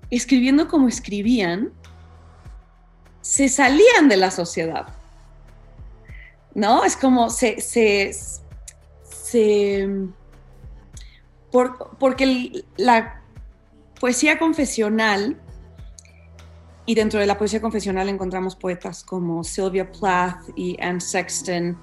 escribiendo 0.10 0.68
como 0.68 0.88
escribían, 0.88 1.72
se 3.22 3.50
salían 3.50 4.08
de 4.08 4.18
la 4.18 4.32
sociedad. 4.32 4.88
¿No? 6.56 6.84
Es 6.84 6.98
como 6.98 7.30
se, 7.30 7.62
se, 7.62 8.12
se 9.04 9.88
porque 11.52 12.64
la 12.78 13.22
poesía 14.00 14.38
confesional, 14.40 15.40
y 16.86 16.96
dentro 16.96 17.20
de 17.20 17.28
la 17.28 17.38
poesía 17.38 17.62
confesional 17.62 18.10
encontramos 18.10 18.56
poetas 18.56 19.04
como 19.04 19.44
Sylvia 19.44 19.92
Plath 19.92 20.42
y 20.56 20.76
Anne 20.82 21.00
Sexton 21.00 21.78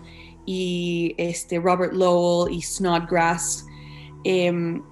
y 0.46 1.14
este, 1.16 1.60
Robert 1.60 1.92
Lowell 1.92 2.52
y 2.52 2.60
Snodgrass. 2.60 3.64
Em, 4.24 4.82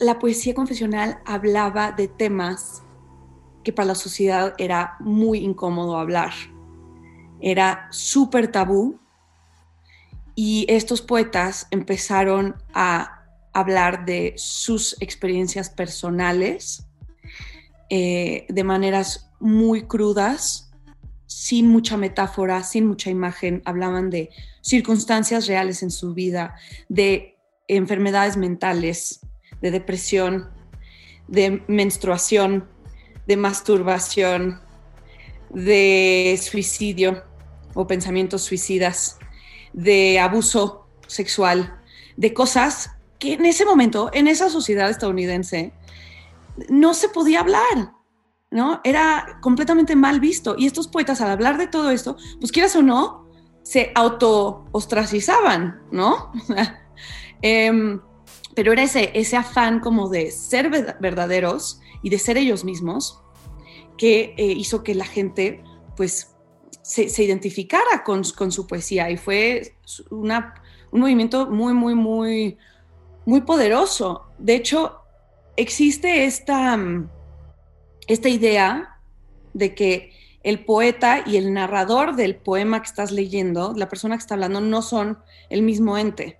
la 0.00 0.18
poesía 0.18 0.54
confesional 0.54 1.20
hablaba 1.26 1.92
de 1.92 2.08
temas 2.08 2.82
que 3.62 3.72
para 3.72 3.88
la 3.88 3.94
sociedad 3.94 4.54
era 4.58 4.96
muy 4.98 5.40
incómodo 5.40 5.98
hablar. 5.98 6.32
Era 7.40 7.86
súper 7.90 8.50
tabú 8.50 8.98
y 10.34 10.64
estos 10.68 11.02
poetas 11.02 11.66
empezaron 11.70 12.56
a 12.72 13.26
hablar 13.52 14.06
de 14.06 14.32
sus 14.36 14.96
experiencias 15.00 15.68
personales 15.68 16.86
eh, 17.90 18.46
de 18.48 18.64
maneras 18.64 19.30
muy 19.38 19.82
crudas, 19.82 20.70
sin 21.26 21.68
mucha 21.68 21.96
metáfora, 21.96 22.62
sin 22.62 22.86
mucha 22.86 23.10
imagen. 23.10 23.62
Hablaban 23.66 24.08
de 24.08 24.30
circunstancias 24.62 25.46
reales 25.46 25.82
en 25.82 25.90
su 25.90 26.14
vida, 26.14 26.54
de 26.88 27.36
enfermedades 27.68 28.36
mentales, 28.36 29.20
de 29.60 29.70
depresión, 29.70 30.50
de 31.28 31.62
menstruación, 31.68 32.68
de 33.26 33.36
masturbación, 33.36 34.60
de 35.50 36.38
suicidio 36.42 37.22
o 37.74 37.86
pensamientos 37.86 38.42
suicidas 38.42 39.18
de 39.72 40.18
abuso 40.18 40.86
sexual, 41.06 41.80
de 42.16 42.34
cosas 42.34 42.90
que 43.18 43.34
en 43.34 43.46
ese 43.46 43.64
momento, 43.64 44.10
en 44.12 44.26
esa 44.26 44.48
sociedad 44.50 44.90
estadounidense, 44.90 45.72
no 46.68 46.94
se 46.94 47.08
podía 47.08 47.40
hablar, 47.40 47.92
¿no? 48.50 48.80
Era 48.82 49.38
completamente 49.40 49.94
mal 49.94 50.20
visto. 50.20 50.54
Y 50.58 50.66
estos 50.66 50.88
poetas, 50.88 51.20
al 51.20 51.30
hablar 51.30 51.58
de 51.58 51.68
todo 51.68 51.90
esto, 51.90 52.16
pues 52.38 52.50
quieras 52.50 52.74
o 52.76 52.82
no, 52.82 53.28
se 53.62 53.92
auto-ostracizaban, 53.94 55.82
¿no? 55.92 56.32
Em, 57.42 57.98
pero 58.54 58.72
era 58.72 58.82
ese, 58.82 59.10
ese 59.14 59.36
afán 59.36 59.80
como 59.80 60.08
de 60.08 60.30
ser 60.30 60.70
verdaderos 61.00 61.80
y 62.02 62.10
de 62.10 62.18
ser 62.18 62.36
ellos 62.36 62.64
mismos 62.64 63.22
que 63.96 64.34
eh, 64.36 64.46
hizo 64.46 64.82
que 64.82 64.94
la 64.94 65.04
gente, 65.04 65.62
pues, 65.96 66.34
se, 66.82 67.22
identificara 67.22 68.02
con, 68.04 68.24
su 68.24 68.66
poesía 68.66 69.10
y 69.10 69.16
fue 69.16 69.76
una, 70.10 70.54
un 70.90 71.00
movimiento 71.00 71.46
muy, 71.46 71.74
muy, 71.74 71.94
muy, 71.94 72.58
muy 73.26 73.42
poderoso. 73.42 74.26
De 74.38 74.54
hecho, 74.54 74.96
existe 75.56 76.24
esta, 76.24 76.78
esta 78.08 78.28
idea 78.28 78.98
de 79.52 79.74
que 79.74 80.12
el 80.42 80.64
poeta 80.64 81.22
y 81.26 81.36
el 81.36 81.52
narrador 81.52 82.16
del 82.16 82.36
poema 82.36 82.80
que 82.80 82.88
estás 82.88 83.12
leyendo, 83.12 83.74
la 83.76 83.88
persona 83.88 84.16
que 84.16 84.22
está 84.22 84.34
hablando, 84.34 84.60
no 84.60 84.82
son 84.82 85.18
el 85.50 85.62
mismo 85.62 85.98
ente. 85.98 86.39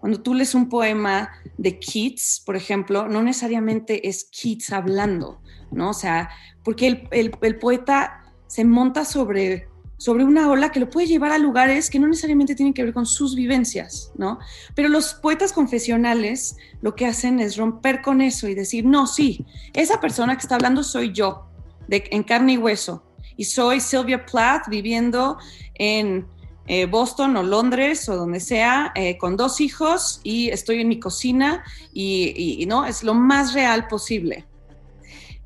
Cuando 0.00 0.20
tú 0.22 0.34
lees 0.34 0.54
un 0.54 0.68
poema 0.68 1.30
de 1.58 1.78
Keats, 1.78 2.42
por 2.44 2.56
ejemplo, 2.56 3.06
no 3.06 3.22
necesariamente 3.22 4.08
es 4.08 4.24
Keats 4.24 4.72
hablando, 4.72 5.40
¿no? 5.70 5.90
O 5.90 5.94
sea, 5.94 6.30
porque 6.64 7.06
el, 7.10 7.58
poeta 7.58 8.22
se 8.46 8.64
monta 8.64 9.04
sobre 9.04 9.68
sobre 10.00 10.24
una 10.24 10.48
ola 10.48 10.72
que 10.72 10.80
lo 10.80 10.88
puede 10.88 11.06
llevar 11.06 11.30
a 11.30 11.36
lugares 11.36 11.90
que 11.90 11.98
no 11.98 12.08
necesariamente 12.08 12.54
tienen 12.54 12.72
que 12.72 12.82
ver 12.82 12.94
con 12.94 13.04
sus 13.04 13.34
vivencias, 13.34 14.12
¿no? 14.16 14.38
Pero 14.74 14.88
los 14.88 15.12
poetas 15.12 15.52
confesionales 15.52 16.56
lo 16.80 16.94
que 16.94 17.04
hacen 17.04 17.38
es 17.38 17.58
romper 17.58 18.00
con 18.00 18.22
eso 18.22 18.48
y 18.48 18.54
decir, 18.54 18.86
no, 18.86 19.06
sí, 19.06 19.44
esa 19.74 20.00
persona 20.00 20.36
que 20.36 20.40
está 20.40 20.54
hablando 20.54 20.82
soy 20.84 21.12
yo, 21.12 21.50
de, 21.86 22.08
en 22.12 22.22
carne 22.22 22.54
y 22.54 22.56
hueso, 22.56 23.04
y 23.36 23.44
soy 23.44 23.80
Sylvia 23.80 24.24
Plath 24.24 24.68
viviendo 24.70 25.36
en 25.74 26.26
eh, 26.72 26.86
Boston 26.86 27.36
o 27.36 27.42
Londres 27.42 28.08
o 28.08 28.14
donde 28.14 28.38
sea, 28.38 28.92
eh, 28.94 29.18
con 29.18 29.36
dos 29.36 29.60
hijos 29.60 30.20
y 30.22 30.50
estoy 30.50 30.80
en 30.80 30.86
mi 30.86 31.00
cocina 31.00 31.64
y, 31.92 32.64
no, 32.68 32.86
es 32.86 33.02
lo 33.02 33.12
más 33.12 33.54
real 33.54 33.88
posible. 33.88 34.46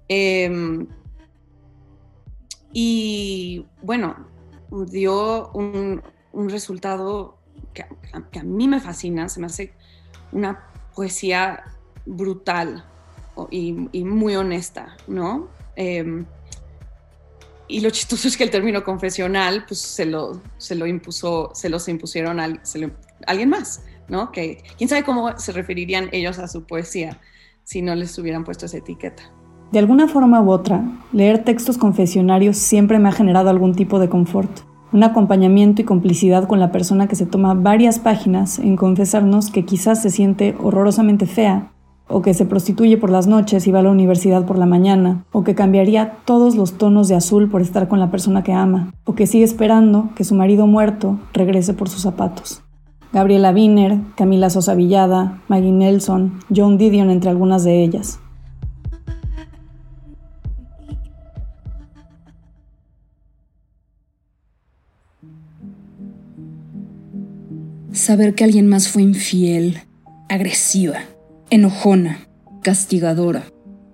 Em, 0.06 0.86
y 2.74 3.64
bueno, 3.80 4.28
dio 4.90 5.50
un, 5.52 6.02
resultado 6.50 7.38
que, 7.72 7.86
a 8.38 8.42
mí 8.42 8.68
me 8.68 8.78
fascina, 8.78 9.30
se 9.30 9.40
me 9.40 9.46
hace 9.46 9.72
una 10.30 10.68
poesía 10.94 11.64
brutal 12.04 12.84
y, 13.50 13.72
muy 13.72 14.36
honesta, 14.36 14.94
¿no? 15.06 15.48
Y 17.74 17.80
lo 17.80 17.90
chistoso 17.90 18.28
es 18.28 18.36
que 18.36 18.44
el 18.44 18.50
término 18.50 18.84
confesional, 18.84 19.64
pues 19.66 19.80
se 19.80 20.06
lo, 20.06 20.40
se 20.58 20.76
lo 20.76 20.86
impuso, 20.86 21.50
se 21.54 21.68
los 21.68 21.88
impusieron 21.88 22.38
a, 22.38 22.46
alguien 23.26 23.48
más, 23.48 23.82
¿no? 24.08 24.30
Que 24.30 24.62
quién 24.78 24.88
sabe 24.88 25.02
cómo 25.02 25.36
se 25.38 25.50
referirían 25.50 26.08
ellos 26.12 26.38
a 26.38 26.46
su 26.46 26.62
poesía 26.62 27.18
si 27.64 27.82
no 27.82 27.96
les 27.96 28.16
hubieran 28.16 28.44
puesto 28.44 28.66
esa 28.66 28.76
etiqueta. 28.76 29.24
De 29.72 29.80
alguna 29.80 30.06
forma 30.06 30.40
u 30.40 30.52
otra, 30.52 30.84
leer 31.12 31.42
textos 31.42 31.76
confesionarios 31.76 32.58
siempre 32.58 33.00
me 33.00 33.08
ha 33.08 33.12
generado 33.12 33.50
algún 33.50 33.74
tipo 33.74 33.98
de 33.98 34.08
confort, 34.08 34.60
un 34.92 35.02
acompañamiento 35.02 35.82
y 35.82 35.84
complicidad 35.84 36.46
con 36.46 36.60
la 36.60 36.70
persona 36.70 37.08
que 37.08 37.16
se 37.16 37.26
toma 37.26 37.54
varias 37.54 37.98
páginas 37.98 38.60
en 38.60 38.76
confesarnos 38.76 39.50
que 39.50 39.64
quizás 39.64 40.00
se 40.00 40.10
siente 40.10 40.54
horrorosamente 40.60 41.26
fea, 41.26 41.72
o 42.08 42.22
que 42.22 42.34
se 42.34 42.44
prostituye 42.44 42.96
por 42.98 43.10
las 43.10 43.26
noches 43.26 43.66
y 43.66 43.72
va 43.72 43.80
a 43.80 43.82
la 43.82 43.90
universidad 43.90 44.44
por 44.44 44.58
la 44.58 44.66
mañana, 44.66 45.24
o 45.32 45.42
que 45.42 45.54
cambiaría 45.54 46.18
todos 46.24 46.56
los 46.56 46.78
tonos 46.78 47.08
de 47.08 47.14
azul 47.14 47.48
por 47.48 47.62
estar 47.62 47.88
con 47.88 48.00
la 48.00 48.10
persona 48.10 48.42
que 48.42 48.52
ama, 48.52 48.92
o 49.04 49.14
que 49.14 49.26
sigue 49.26 49.44
esperando 49.44 50.10
que 50.14 50.24
su 50.24 50.34
marido 50.34 50.66
muerto 50.66 51.18
regrese 51.32 51.74
por 51.74 51.88
sus 51.88 52.02
zapatos. 52.02 52.62
Gabriela 53.12 53.52
Wiener, 53.52 53.98
Camila 54.16 54.50
Sosa 54.50 54.74
Villada, 54.74 55.40
Maggie 55.48 55.72
Nelson, 55.72 56.40
John 56.54 56.78
Didion 56.78 57.10
entre 57.10 57.30
algunas 57.30 57.62
de 57.62 57.84
ellas. 57.84 58.18
Saber 67.92 68.34
que 68.34 68.42
alguien 68.42 68.66
más 68.66 68.88
fue 68.88 69.02
infiel, 69.02 69.78
agresiva, 70.28 70.98
enojona, 71.54 72.26
castigadora, 72.62 73.44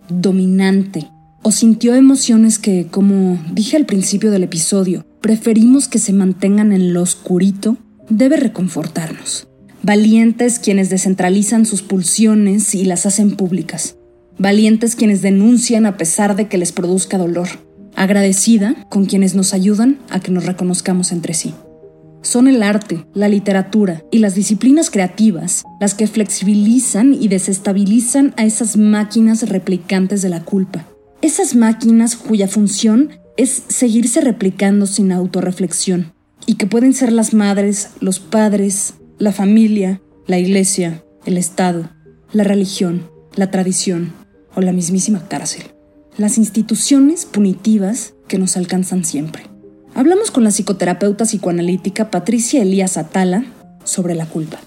dominante, 0.09 1.11
o 1.42 1.53
sintió 1.53 1.94
emociones 1.94 2.59
que, 2.59 2.87
como 2.90 3.38
dije 3.53 3.77
al 3.77 3.87
principio 3.87 4.31
del 4.31 4.44
episodio, 4.44 5.05
preferimos 5.20 5.87
que 5.87 5.99
se 5.99 6.12
mantengan 6.12 6.73
en 6.73 6.92
lo 6.92 7.03
oscurito, 7.03 7.77
debe 8.09 8.37
reconfortarnos. 8.37 9.46
Valientes 9.83 10.59
quienes 10.59 10.90
descentralizan 10.90 11.66
sus 11.66 11.83
pulsiones 11.83 12.75
y 12.75 12.85
las 12.85 13.07
hacen 13.07 13.37
públicas. 13.37 13.96
Valientes 14.38 14.96
quienes 14.96 15.23
denuncian 15.23 15.87
a 15.87 15.96
pesar 15.96 16.37
de 16.37 16.49
que 16.49 16.59
les 16.59 16.73
produzca 16.73 17.18
dolor. 17.18 17.49
Agradecida 17.94 18.87
con 18.88 19.05
quienes 19.05 19.35
nos 19.35 19.53
ayudan 19.53 19.99
a 20.09 20.20
que 20.20 20.33
nos 20.33 20.46
reconozcamos 20.46 21.12
entre 21.12 21.35
sí. 21.35 21.55
Son 22.23 22.49
el 22.49 22.63
arte, 22.63 23.07
la 23.15 23.29
literatura 23.29 24.05
y 24.11 24.19
las 24.19 24.35
disciplinas 24.35 24.91
creativas 24.91 25.65
las 25.81 25.95
que 25.95 26.07
flexibilizan 26.07 27.15
y 27.15 27.29
desestabilizan 27.29 28.35
a 28.37 28.45
esas 28.45 28.77
máquinas 28.77 29.49
replicantes 29.49 30.21
de 30.21 30.29
la 30.29 30.45
culpa. 30.45 30.87
Esas 31.23 31.55
máquinas 31.55 32.17
cuya 32.17 32.47
función 32.47 33.11
es 33.37 33.63
seguirse 33.69 34.21
replicando 34.21 34.87
sin 34.87 35.13
autorreflexión 35.13 36.13
y 36.47 36.55
que 36.55 36.67
pueden 36.67 36.93
ser 36.93 37.13
las 37.13 37.33
madres, 37.33 37.91
los 38.01 38.21
padres, 38.21 38.95
la 39.19 39.33
familia, 39.33 40.03
la 40.27 40.39
iglesia, 40.39 41.05
el 41.25 41.39
Estado, 41.39 41.91
la 42.33 42.45
religión, 42.45 43.09
la 43.35 43.51
tradición 43.51 44.13
o 44.55 44.61
la 44.61 44.73
mismísima 44.73 45.27
cárcel. 45.29 45.63
Las 46.17 46.39
instituciones 46.39 47.25
punitivas 47.25 48.15
que 48.29 48.39
nos 48.39 48.57
alcanzan 48.57 49.05
siempre. 49.05 49.50
Hablamos 50.01 50.31
con 50.31 50.45
la 50.45 50.51
psicoterapeuta 50.51 51.27
psicoanalítica 51.27 52.11
Patricia 52.11 52.63
Elías 52.63 52.97
Atala 52.97 53.45
sobre 53.85 54.15
la 54.15 54.25
culpa. 54.25 54.59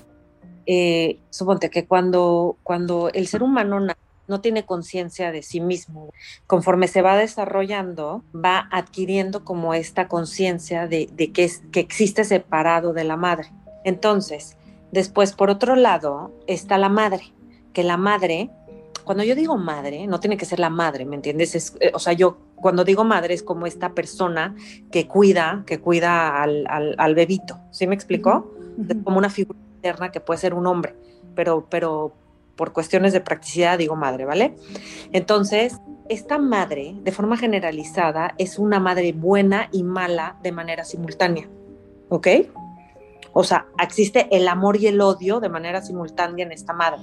Eh, 0.67 1.21
suponte 1.31 1.71
que 1.71 1.87
cuando, 1.87 2.57
cuando 2.61 3.09
el 3.11 3.25
ser 3.25 3.41
humano 3.41 3.79
no 4.27 4.41
tiene 4.41 4.63
conciencia 4.63 5.31
de 5.31 5.41
sí 5.41 5.59
mismo, 5.59 6.13
conforme 6.45 6.87
se 6.87 7.01
va 7.01 7.17
desarrollando, 7.17 8.23
va 8.31 8.69
adquiriendo 8.71 9.43
como 9.43 9.73
esta 9.73 10.07
conciencia 10.07 10.87
de, 10.87 11.07
que, 11.07 11.49
que 11.71 11.79
existe 11.79 12.25
separado 12.25 12.93
de 12.93 13.03
la 13.03 13.17
madre. 13.17 13.51
Entonces, 13.83 14.55
después, 14.91 15.33
por 15.33 15.49
otro 15.49 15.75
lado, 15.75 16.31
está 16.45 16.77
la 16.77 16.89
madre, 16.89 17.33
que 17.73 17.81
la 17.81 17.97
madre 17.97 18.51
cuando 19.03 19.23
yo 19.23 19.35
digo 19.35 19.57
madre, 19.57 20.07
no 20.07 20.19
tiene 20.19 20.37
que 20.37 20.45
ser 20.45 20.59
la 20.59 20.69
madre, 20.69 21.05
¿me 21.05 21.15
entiendes? 21.15 21.75
Eh, 21.79 21.91
o 21.93 21.99
sea, 21.99 22.13
yo 22.13 22.37
cuando 22.63 22.85
digo 22.85 23.03
madre 23.03 23.33
es 23.33 23.43
como 23.43 23.67
esta 23.67 23.93
persona 23.93 24.55
que 24.89 25.05
cuida, 25.05 25.63
que 25.67 25.81
cuida 25.81 26.41
al, 26.41 26.65
al, 26.97 27.13
bebito, 27.13 27.59
¿sí 27.71 27.87
me 27.87 27.93
explicó? 27.93 28.55
Es 28.89 28.95
como 29.03 29.17
una 29.17 29.29
figura 29.29 29.59
interna 29.75 30.11
que 30.11 30.21
puede 30.21 30.39
ser 30.39 30.53
un 30.53 30.65
hombre, 30.65 30.95
pero, 31.35 31.67
pero 31.69 32.13
por 32.55 32.71
cuestiones 32.71 33.11
de 33.11 33.19
practicidad 33.19 33.77
digo 33.77 33.97
madre, 33.97 34.23
¿vale? 34.23 34.55
Entonces, 35.11 35.81
esta 36.07 36.37
madre, 36.37 36.95
de 37.03 37.11
forma 37.11 37.35
generalizada, 37.35 38.33
es 38.37 38.57
una 38.57 38.79
madre 38.79 39.11
buena 39.11 39.67
y 39.73 39.83
mala 39.83 40.37
de 40.41 40.53
manera 40.53 40.85
simultánea, 40.85 41.49
¿ok? 42.07 42.27
O 43.33 43.43
sea, 43.43 43.65
existe 43.77 44.29
el 44.31 44.47
amor 44.47 44.77
y 44.77 44.87
el 44.87 45.01
odio 45.01 45.41
de 45.41 45.49
manera 45.49 45.81
simultánea 45.81 46.45
en 46.45 46.53
esta 46.53 46.71
madre 46.71 47.01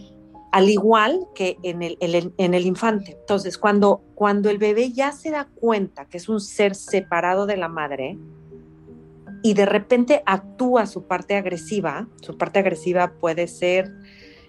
al 0.53 0.69
igual 0.69 1.29
que 1.35 1.59
en 1.63 1.83
el, 1.83 1.97
en 2.01 2.55
el, 2.55 2.67
infante. 2.67 3.17
Entonces, 3.21 3.57
cuando, 3.57 4.03
cuando 4.15 4.51
el 4.51 4.59
bebé 4.59 4.93
ya 4.93 5.13
se 5.13 5.31
da 5.31 5.49
cuenta 5.55 6.07
que 6.07 6.17
es 6.17 6.29
un 6.29 6.41
ser 6.41 6.75
separado 6.75 7.47
de 7.47 7.57
la 7.57 7.69
madre 7.69 8.19
y 9.43 9.55
de 9.55 9.67
repente 9.67 10.23
actúa 10.27 10.87
su 10.87 11.05
parte 11.07 11.37
agresiva, 11.37 12.09
su 12.21 12.37
parte 12.37 12.59
agresiva 12.59 13.13
puede 13.21 13.47
ser 13.47 13.93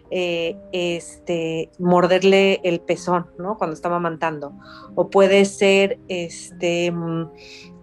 eh, 0.10 0.58
este, 0.74 1.70
morderle 1.80 2.60
el 2.64 2.82
pezón, 2.82 3.28
¿no? 3.38 3.58
Cuando 3.58 3.76
está 3.76 3.88
mamantando, 3.88 4.54
o 4.96 5.10
puede 5.10 5.46
ser 5.46 6.00
este, 6.10 6.92
mm, 6.92 7.30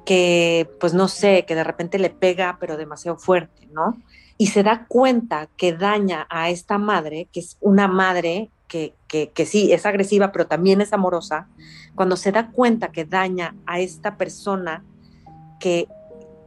que, 0.04 0.68
pues 0.78 0.92
no 0.92 1.08
sé, 1.08 1.44
que 1.46 1.54
de 1.54 1.64
repente 1.64 1.98
le 1.98 2.10
pega, 2.10 2.58
pero 2.60 2.76
demasiado 2.76 3.16
fuerte, 3.16 3.66
¿no? 3.72 3.96
Y 4.38 4.46
se 4.46 4.62
da 4.62 4.86
cuenta 4.86 5.48
que 5.56 5.72
daña 5.72 6.26
a 6.30 6.48
esta 6.48 6.78
madre, 6.78 7.28
que 7.32 7.40
es 7.40 7.58
una 7.60 7.88
madre 7.88 8.50
que, 8.68 8.94
que, 9.08 9.46
sí 9.46 9.72
es 9.72 9.84
agresiva, 9.84 10.30
pero 10.30 10.46
también 10.46 10.80
es 10.80 10.92
amorosa, 10.92 11.48
cuando 11.94 12.16
se 12.16 12.30
da 12.30 12.50
cuenta 12.52 12.92
que 12.92 13.04
daña 13.04 13.56
a 13.66 13.80
esta 13.80 14.16
persona 14.16 14.84
que, 15.58 15.88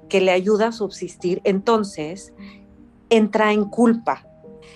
que 0.07 0.21
le 0.21 0.31
ayuda 0.31 0.67
a 0.67 0.71
subsistir, 0.71 1.41
entonces 1.43 2.33
entra 3.09 3.51
en 3.51 3.65
culpa. 3.65 4.25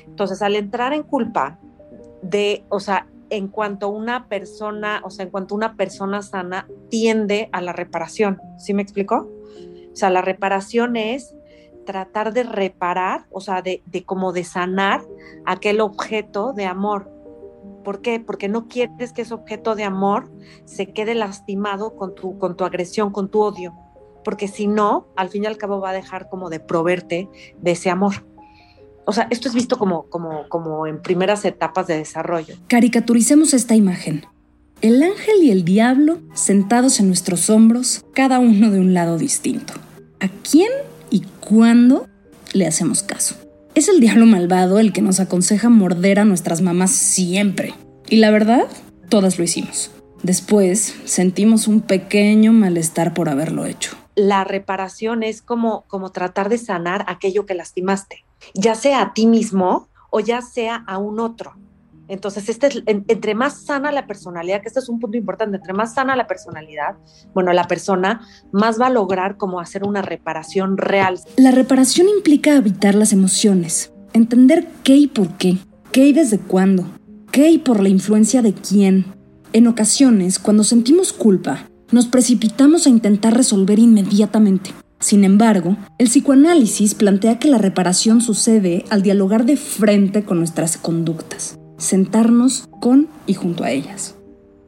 Entonces, 0.06 0.42
al 0.42 0.56
entrar 0.56 0.92
en 0.92 1.04
culpa 1.04 1.58
de, 2.22 2.66
o 2.70 2.80
sea, 2.80 3.08
en 3.30 3.48
cuanto 3.48 3.90
una 3.90 4.28
persona, 4.28 5.02
o 5.06 5.10
sea, 5.10 5.24
en 5.24 5.32
cuanto 5.32 5.56
una 5.56 5.76
persona 5.76 6.22
sana 6.22 6.68
tiende 6.90 7.50
a 7.54 7.62
la 7.62 7.72
reparación, 7.72 8.42
¿sí 8.58 8.74
me 8.74 8.82
explicó? 8.82 9.30
O 9.92 9.96
sea, 9.96 10.10
la 10.10 10.22
reparación 10.22 10.98
es 10.98 11.34
tratar 11.86 12.34
de 12.34 12.44
reparar, 12.44 13.26
o 13.32 13.40
sea, 13.40 13.62
de, 13.62 13.82
de 13.86 14.04
como 14.04 14.34
de 14.34 14.44
sanar 14.44 15.02
aquel 15.46 15.80
objeto 15.82 16.54
de 16.54 16.66
amor. 16.66 17.12
¿Por 17.84 18.02
qué? 18.02 18.20
Porque 18.20 18.50
no 18.50 18.68
quieres 18.68 19.14
que 19.14 19.22
ese 19.22 19.34
objeto 19.34 19.76
de 19.76 19.84
amor 19.84 20.32
se 20.66 20.88
quede 20.88 21.16
lastimado 21.16 21.96
con 21.96 22.16
tu, 22.16 22.38
con 22.40 22.58
tu 22.58 22.66
agresión, 22.66 23.12
con 23.12 23.30
tu 23.30 23.42
odio. 23.42 23.74
Porque 24.24 24.48
si 24.48 24.66
no, 24.66 25.08
al 25.16 25.30
fin 25.30 25.44
y 25.44 25.48
al 25.48 25.58
cabo 25.58 25.80
va 25.80 25.92
a 25.92 25.94
dejar 25.94 26.28
como 26.30 26.50
de 26.50 26.60
proveerte 26.60 27.30
de 27.62 27.72
ese 27.72 27.92
amor. 27.92 28.26
O 29.06 29.14
sea, 29.14 29.28
esto 29.30 29.48
es 29.48 29.54
visto 29.54 29.78
como, 29.78 30.10
como, 30.10 30.50
como 30.50 30.88
en 30.88 31.00
primeras 31.02 31.46
etapas 31.46 31.86
de 31.86 31.96
desarrollo. 31.98 32.56
Caricaturicemos 32.68 33.54
esta 33.54 33.76
imagen. 33.76 34.26
El 34.82 35.02
ángel 35.04 35.44
y 35.44 35.52
el 35.52 35.64
diablo 35.64 36.20
sentados 36.34 37.00
en 37.00 37.08
nuestros 37.08 37.50
hombros, 37.52 38.04
cada 38.14 38.40
uno 38.40 38.72
de 38.72 38.80
un 38.80 38.94
lado 38.94 39.18
distinto. 39.18 39.74
¿A 40.20 40.28
quién 40.28 40.72
y 41.10 41.22
cuándo 41.40 42.08
le 42.54 42.68
hacemos 42.68 43.04
caso. 43.04 43.36
Es 43.76 43.90
el 43.90 44.00
diablo 44.00 44.26
malvado 44.26 44.80
el 44.80 44.94
que 44.94 45.02
nos 45.02 45.20
aconseja 45.20 45.70
morder 45.70 46.20
a 46.20 46.26
nuestras 46.26 46.62
mamás 46.62 46.92
siempre. 46.92 47.74
Y 48.08 48.18
la 48.18 48.32
verdad, 48.32 48.66
todas 49.10 49.38
lo 49.38 49.44
hicimos. 49.44 49.92
Después 50.24 50.96
sentimos 51.06 51.68
un 51.68 51.82
pequeño 51.82 52.54
malestar 52.54 53.14
por 53.14 53.30
haberlo 53.30 53.66
hecho. 53.66 53.96
La 54.16 54.44
reparación 54.46 55.24
es 55.24 55.42
como, 55.42 55.84
como 55.88 56.12
tratar 56.12 56.50
de 56.50 56.58
sanar 56.58 57.04
aquello 57.08 57.46
que 57.46 57.54
lastimaste, 57.54 58.24
ya 58.54 58.76
sea 58.76 59.02
a 59.02 59.14
ti 59.14 59.28
mismo 59.28 59.90
o 60.10 60.22
ya 60.22 60.42
sea 60.42 60.76
a 60.88 60.98
un 60.98 61.20
otro. 61.20 61.56
Entonces, 62.08 62.50
este 62.50 62.68
es, 62.68 62.84
entre 62.86 63.36
más 63.36 63.66
sana 63.66 63.92
la 63.92 64.06
personalidad, 64.06 64.62
que 64.62 64.68
este 64.68 64.80
es 64.80 64.90
un 64.90 65.00
punto 65.00 65.18
importante, 65.18 65.58
entre 65.58 65.74
más 65.74 65.96
sana 65.96 66.16
la 66.16 66.28
personalidad, 66.28 66.96
bueno, 67.34 67.52
la 67.54 67.68
persona 67.68 68.22
más 68.52 68.80
va 68.80 68.88
a 68.88 68.92
lograr 68.92 69.38
como 69.38 69.60
hacer 69.60 69.84
una 69.84 70.02
reparación 70.02 70.78
real. 70.78 71.20
La 71.38 71.52
reparación 71.52 72.08
implica 72.10 72.58
habitar 72.58 72.96
las 72.96 73.12
emociones, 73.12 73.92
entender 74.14 74.68
qué 74.84 74.96
y 74.96 75.08
por 75.08 75.34
qué, 75.38 75.58
qué 75.92 76.08
y 76.08 76.14
desde 76.14 76.38
cuándo, 76.38 76.86
qué 77.32 77.50
y 77.50 77.58
por 77.58 77.82
la 77.82 77.90
influencia 77.90 78.42
de 78.42 78.54
quién. 78.54 79.06
En 79.54 79.68
ocasiones, 79.68 80.38
cuando 80.38 80.64
sentimos 80.64 81.12
culpa, 81.12 81.70
nos 81.92 82.06
precipitamos 82.06 82.86
a 82.86 82.90
intentar 82.90 83.36
resolver 83.36 83.80
inmediatamente. 83.80 84.72
Sin 85.00 85.24
embargo, 85.24 85.78
el 85.98 86.08
psicoanálisis 86.08 86.96
plantea 86.96 87.38
que 87.40 87.50
la 87.50 87.58
reparación 87.58 88.22
sucede 88.22 88.86
al 88.90 89.02
dialogar 89.02 89.46
de 89.46 89.58
frente 89.58 90.24
con 90.24 90.40
nuestras 90.40 90.78
conductas 90.78 91.58
sentarnos 91.78 92.70
con 92.80 93.08
y 93.28 93.34
junto 93.34 93.64
a 93.64 93.72
ellas. 93.72 94.16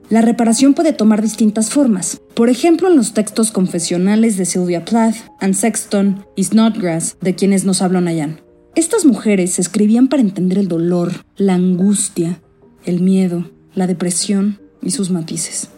La 0.09 0.21
reparación 0.21 0.73
puede 0.73 0.93
tomar 0.93 1.21
distintas 1.21 1.69
formas, 1.69 2.21
por 2.33 2.49
ejemplo 2.49 2.87
en 2.87 2.95
los 2.95 3.13
textos 3.13 3.51
confesionales 3.51 4.37
de 4.37 4.45
Sylvia 4.45 4.85
Plath, 4.85 5.15
Anne 5.41 5.53
Sexton 5.53 6.25
y 6.35 6.45
Snodgrass, 6.45 7.17
de 7.19 7.35
quienes 7.35 7.65
nos 7.65 7.81
habló 7.81 7.99
Nayan. 7.99 8.39
Estas 8.75 9.03
mujeres 9.03 9.59
escribían 9.59 10.07
para 10.07 10.21
entender 10.21 10.59
el 10.59 10.69
dolor, 10.69 11.11
la 11.35 11.55
angustia, 11.55 12.41
el 12.85 13.01
miedo, 13.01 13.51
la 13.73 13.85
depresión 13.85 14.59
y 14.81 14.91
sus 14.91 15.09
matices. 15.09 15.69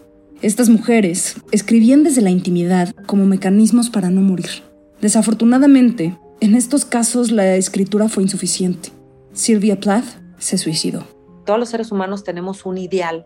Estas 0.42 0.70
mujeres 0.70 1.36
escribían 1.52 2.04
desde 2.04 2.22
la 2.22 2.30
intimidad 2.30 2.94
como 3.08 3.26
mecanismos 3.26 3.90
para 3.90 4.10
no 4.10 4.22
morir. 4.22 4.64
Desafortunadamente, 5.02 6.18
en 6.40 6.56
estos 6.56 6.86
casos 6.86 7.32
la 7.32 7.56
escritura 7.56 8.10
fue 8.10 8.24
insuficiente. 8.24 8.90
Sylvia 9.34 9.80
Plath 9.80 10.06
se 10.38 10.58
suicidó. 10.58 11.19
Todos 11.50 11.60
los 11.60 11.70
seres 11.70 11.92
humanos 11.92 12.24
tenemos 12.24 12.64
un 12.68 12.78
ideal. 12.78 13.26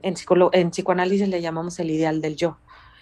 En, 0.00 0.14
en 0.52 0.70
psicoanálisis 0.70 1.28
le 1.28 1.42
llamamos 1.42 1.78
el 1.78 1.90
ideal 1.90 2.22
del 2.22 2.36
yo. 2.36 2.56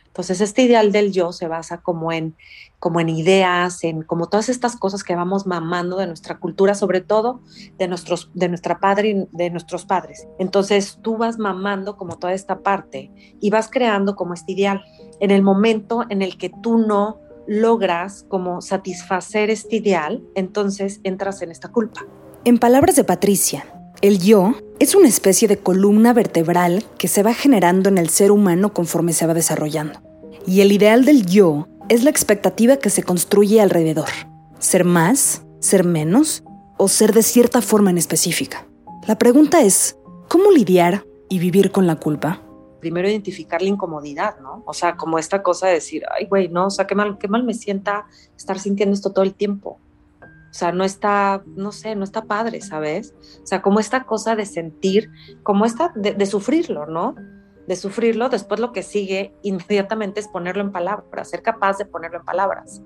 Entonces, 0.05 0.41
este 0.41 0.63
ideal 0.63 0.91
del 0.91 1.13
yo 1.13 1.31
se 1.31 1.47
basa 1.47 1.81
como 1.81 2.11
en, 2.11 2.35
como 2.81 2.99
en 2.99 3.09
ideas, 3.09 3.85
en 3.85 4.03
como 4.03 4.29
todas 4.29 4.49
estas 4.49 4.75
cosas 4.75 5.05
que 5.05 5.15
vamos 5.15 5.47
mamando 5.47 5.97
de 5.97 6.09
nuestra 6.09 6.41
cultura, 6.41 6.75
sobre 6.75 7.03
todo 7.03 7.41
de, 7.79 7.87
nuestros, 7.87 8.33
de 8.35 8.49
nuestra 8.49 8.81
padre 8.81 9.29
de 9.31 9.51
nuestros 9.51 9.87
padres. 9.87 10.27
Entonces, 10.41 10.99
tú 11.03 11.17
vas 11.17 11.39
mamando 11.39 11.97
como 11.97 12.19
toda 12.19 12.33
esta 12.33 12.65
parte 12.65 13.13
y 13.41 13.51
vas 13.51 13.71
creando 13.71 14.17
como 14.17 14.35
este 14.35 14.51
ideal. 14.51 14.83
En 15.21 15.31
el 15.31 15.43
momento 15.43 16.05
en 16.09 16.21
el 16.23 16.37
que 16.37 16.51
tú 16.65 16.79
no 16.79 17.21
logras 17.47 18.25
como 18.29 18.61
satisfacer 18.61 19.51
este 19.51 19.77
ideal, 19.77 20.21
entonces 20.35 20.99
entras 21.05 21.43
en 21.43 21.53
esta 21.53 21.69
culpa. 21.69 22.05
En 22.45 22.59
palabras 22.59 22.97
de 22.97 23.05
Patricia, 23.05 23.80
el 24.03 24.19
yo 24.19 24.55
es 24.79 24.95
una 24.95 25.09
especie 25.09 25.47
de 25.47 25.59
columna 25.59 26.15
vertebral 26.15 26.85
que 26.97 27.09
se 27.09 27.23
va 27.23 27.35
generando 27.35 27.91
en 27.91 27.99
el 27.99 28.09
ser 28.09 28.33
humano 28.33 28.73
conforme 28.73 29.13
se 29.13 29.27
va 29.27 29.35
desarrollando. 29.35 30.01
Y 30.47 30.63
el 30.63 30.73
ideal 30.73 31.05
del 31.05 31.27
yo 31.27 31.69
es 31.91 32.03
la 32.03 32.11
expectativa 32.11 32.77
que 32.77 32.89
se 32.89 33.03
construye 33.03 33.61
alrededor. 33.61 34.09
Ser 34.59 34.85
más, 34.85 35.43
ser 35.59 35.85
menos 35.85 36.43
o 36.79 36.89
ser 36.89 37.13
de 37.13 37.23
cierta 37.23 37.61
forma 37.61 37.91
en 37.91 37.99
específica. 37.99 38.67
La 39.07 39.19
pregunta 39.19 39.61
es, 39.61 39.99
¿cómo 40.29 40.51
lidiar 40.51 41.05
y 41.29 41.39
vivir 41.39 41.71
con 41.71 41.87
la 41.87 41.97
culpa? 41.97 42.41
Primero 42.81 43.07
identificar 43.07 43.61
la 43.61 43.69
incomodidad, 43.69 44.41
¿no? 44.41 44.63
O 44.67 44.73
sea, 44.73 44.97
como 44.97 45.19
esta 45.19 45.43
cosa 45.43 45.67
de 45.67 45.75
decir, 45.75 46.05
ay, 46.17 46.27
güey, 46.27 46.49
no, 46.49 46.69
o 46.69 46.71
sea, 46.71 46.87
qué 46.87 46.95
mal, 46.95 47.19
qué 47.19 47.29
mal 47.29 47.45
me 47.45 47.53
sienta 47.53 48.07
estar 48.35 48.59
sintiendo 48.59 48.95
esto 48.95 49.13
todo 49.13 49.25
el 49.25 49.35
tiempo. 49.35 49.79
O 50.51 50.53
sea, 50.53 50.73
no 50.73 50.83
está, 50.83 51.43
no 51.47 51.71
sé, 51.71 51.95
no 51.95 52.03
está 52.03 52.25
padre, 52.25 52.61
¿sabes? 52.61 53.15
O 53.43 53.47
sea, 53.47 53.63
como 53.63 53.79
esta 53.79 54.05
cosa 54.05 54.35
de 54.35 54.47
sentir, 54.47 55.09
como 55.45 55.65
esta, 55.65 55.93
de, 55.95 56.27
sufrirlo, 56.27 56.87
¿no? 56.87 57.15
De 57.69 57.77
sufrirlo, 57.77 58.29
después 58.29 58.59
lo 58.59 58.73
que 58.73 58.83
sigue 58.83 59.33
inmediatamente 59.43 60.19
es 60.19 60.27
ponerlo 60.27 60.63
en 60.63 60.73
palabras, 60.73 61.31
ser 61.31 61.43
capaz 61.43 61.79
de 61.79 61.85
ponerlo 61.85 62.19
en 62.19 62.25
palabras. 62.25 62.83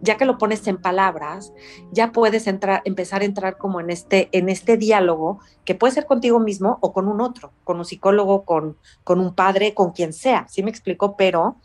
Ya 0.00 0.16
que 0.16 0.24
lo 0.24 0.38
pones 0.38 0.66
en 0.66 0.78
palabras, 0.78 1.52
ya 1.92 2.12
puedes 2.12 2.46
entrar, 2.46 2.80
empezar 2.86 3.20
a 3.20 3.26
entrar 3.26 3.58
como 3.58 3.80
en 3.80 3.90
este, 3.90 4.30
en 4.32 4.48
este 4.48 4.78
diálogo 4.78 5.40
que 5.66 5.74
puede 5.74 5.92
ser 5.92 6.06
contigo 6.06 6.40
mismo 6.40 6.78
o 6.80 6.94
con 6.94 7.08
un 7.08 7.20
otro, 7.20 7.52
con 7.62 7.76
un 7.76 7.84
psicólogo, 7.84 8.46
con, 8.46 8.78
con 9.04 9.20
un 9.20 9.34
padre, 9.34 9.74
con 9.74 9.92
quien 9.92 10.14
sea, 10.14 10.46
¿sí 10.48 10.62
me 10.62 10.70
explico? 10.70 11.14
Pero 11.18 11.56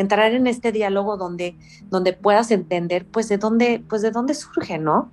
entrar 0.00 0.32
en 0.32 0.46
este 0.46 0.72
diálogo 0.72 1.16
donde, 1.16 1.56
donde 1.84 2.12
puedas 2.12 2.50
entender 2.50 3.06
pues 3.06 3.28
de 3.28 3.38
dónde, 3.38 3.84
pues 3.88 4.02
de 4.02 4.10
dónde 4.10 4.34
surge, 4.34 4.78
¿no? 4.78 5.10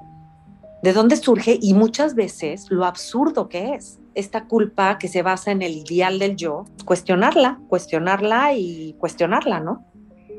De 0.83 0.93
dónde 0.93 1.15
surge 1.15 1.57
y 1.61 1.73
muchas 1.73 2.15
veces 2.15 2.67
lo 2.69 2.85
absurdo 2.85 3.49
que 3.49 3.73
es 3.73 3.99
esta 4.17 4.45
culpa 4.45 4.97
que 4.97 5.07
se 5.07 5.21
basa 5.21 5.51
en 5.51 5.61
el 5.61 5.77
ideal 5.77 6.17
del 6.17 6.35
yo, 6.35 6.65
cuestionarla, 6.85 7.59
cuestionarla 7.67 8.53
y 8.55 8.95
cuestionarla, 8.97 9.59
¿no? 9.59 9.85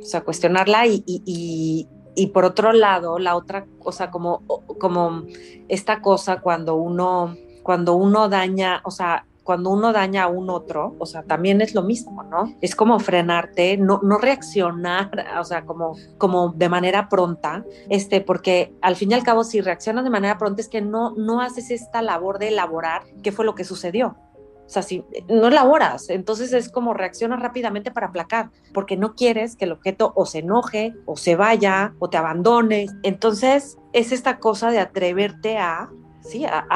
O 0.00 0.04
sea, 0.04 0.22
cuestionarla 0.22 0.88
y, 0.88 1.04
y, 1.06 1.88
y, 2.16 2.26
por 2.28 2.44
otro 2.44 2.72
lado, 2.72 3.20
la 3.20 3.36
otra 3.36 3.66
cosa, 3.78 4.10
como, 4.10 4.42
como 4.80 5.22
esta 5.68 6.00
cosa 6.00 6.40
cuando 6.40 6.74
uno, 6.74 7.36
cuando 7.62 7.94
uno 7.94 8.28
daña, 8.28 8.80
o 8.84 8.90
sea, 8.90 9.27
cuando 9.48 9.70
uno 9.70 9.94
daña 9.94 10.24
a 10.24 10.28
un 10.28 10.50
otro, 10.50 10.94
o 10.98 11.06
sea, 11.06 11.22
también 11.22 11.62
es 11.62 11.74
lo 11.74 11.82
mismo, 11.82 12.22
¿no? 12.22 12.52
Es 12.60 12.76
como 12.76 13.00
frenarte, 13.00 13.78
no, 13.78 13.98
no 14.02 14.18
reaccionar, 14.18 15.10
o 15.40 15.44
sea, 15.44 15.64
como, 15.64 15.96
como 16.18 16.50
de 16.50 16.68
manera 16.68 17.08
pronta, 17.08 17.64
este, 17.88 18.20
porque 18.20 18.74
al 18.82 18.94
fin 18.94 19.10
y 19.10 19.14
al 19.14 19.22
cabo, 19.22 19.44
si 19.44 19.62
reaccionas 19.62 20.04
de 20.04 20.10
manera 20.10 20.36
pronta 20.36 20.60
es 20.60 20.68
que 20.68 20.82
no, 20.82 21.14
no 21.16 21.40
haces 21.40 21.70
esta 21.70 22.02
labor 22.02 22.38
de 22.38 22.48
elaborar 22.48 23.04
qué 23.22 23.32
fue 23.32 23.46
lo 23.46 23.54
que 23.54 23.64
sucedió. 23.64 24.18
O 24.66 24.68
sea, 24.68 24.82
si 24.82 25.02
no 25.30 25.48
elaboras, 25.48 26.10
entonces 26.10 26.52
es 26.52 26.68
como 26.70 26.92
reaccionas 26.92 27.40
rápidamente 27.40 27.90
para 27.90 28.08
aplacar, 28.08 28.50
porque 28.74 28.98
no 28.98 29.14
quieres 29.14 29.56
que 29.56 29.64
el 29.64 29.72
objeto 29.72 30.12
o 30.14 30.26
se 30.26 30.40
enoje, 30.40 30.92
o 31.06 31.16
se 31.16 31.36
vaya, 31.36 31.94
o 32.00 32.10
te 32.10 32.18
abandone. 32.18 32.88
Entonces 33.02 33.78
es 33.94 34.12
esta 34.12 34.40
cosa 34.40 34.70
de 34.70 34.78
atreverte 34.78 35.56
a 35.56 35.88
sí, 36.20 36.44
a, 36.44 36.66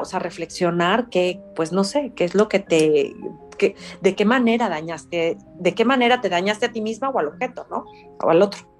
o 0.00 0.04
sea, 0.04 0.18
reflexionar 0.18 1.08
que, 1.08 1.40
pues 1.54 1.72
no 1.72 1.84
sé, 1.84 2.12
qué 2.14 2.24
es 2.24 2.34
lo 2.34 2.48
que 2.48 2.58
te, 2.58 3.14
que, 3.58 3.76
de 4.00 4.14
qué 4.14 4.24
manera 4.24 4.68
dañaste, 4.68 5.38
de 5.58 5.74
qué 5.74 5.84
manera 5.84 6.20
te 6.20 6.28
dañaste 6.28 6.66
a 6.66 6.72
ti 6.72 6.80
misma 6.80 7.10
o 7.10 7.18
al 7.18 7.28
objeto, 7.28 7.66
¿no? 7.70 7.84
O 8.22 8.30
al 8.30 8.42
otro. 8.42 8.70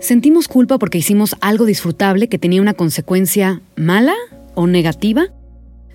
¿Sentimos 0.00 0.46
culpa 0.46 0.78
porque 0.78 0.98
hicimos 0.98 1.34
algo 1.40 1.64
disfrutable 1.64 2.28
que 2.28 2.38
tenía 2.38 2.62
una 2.62 2.74
consecuencia 2.74 3.60
mala 3.76 4.14
o 4.54 4.68
negativa? 4.68 5.26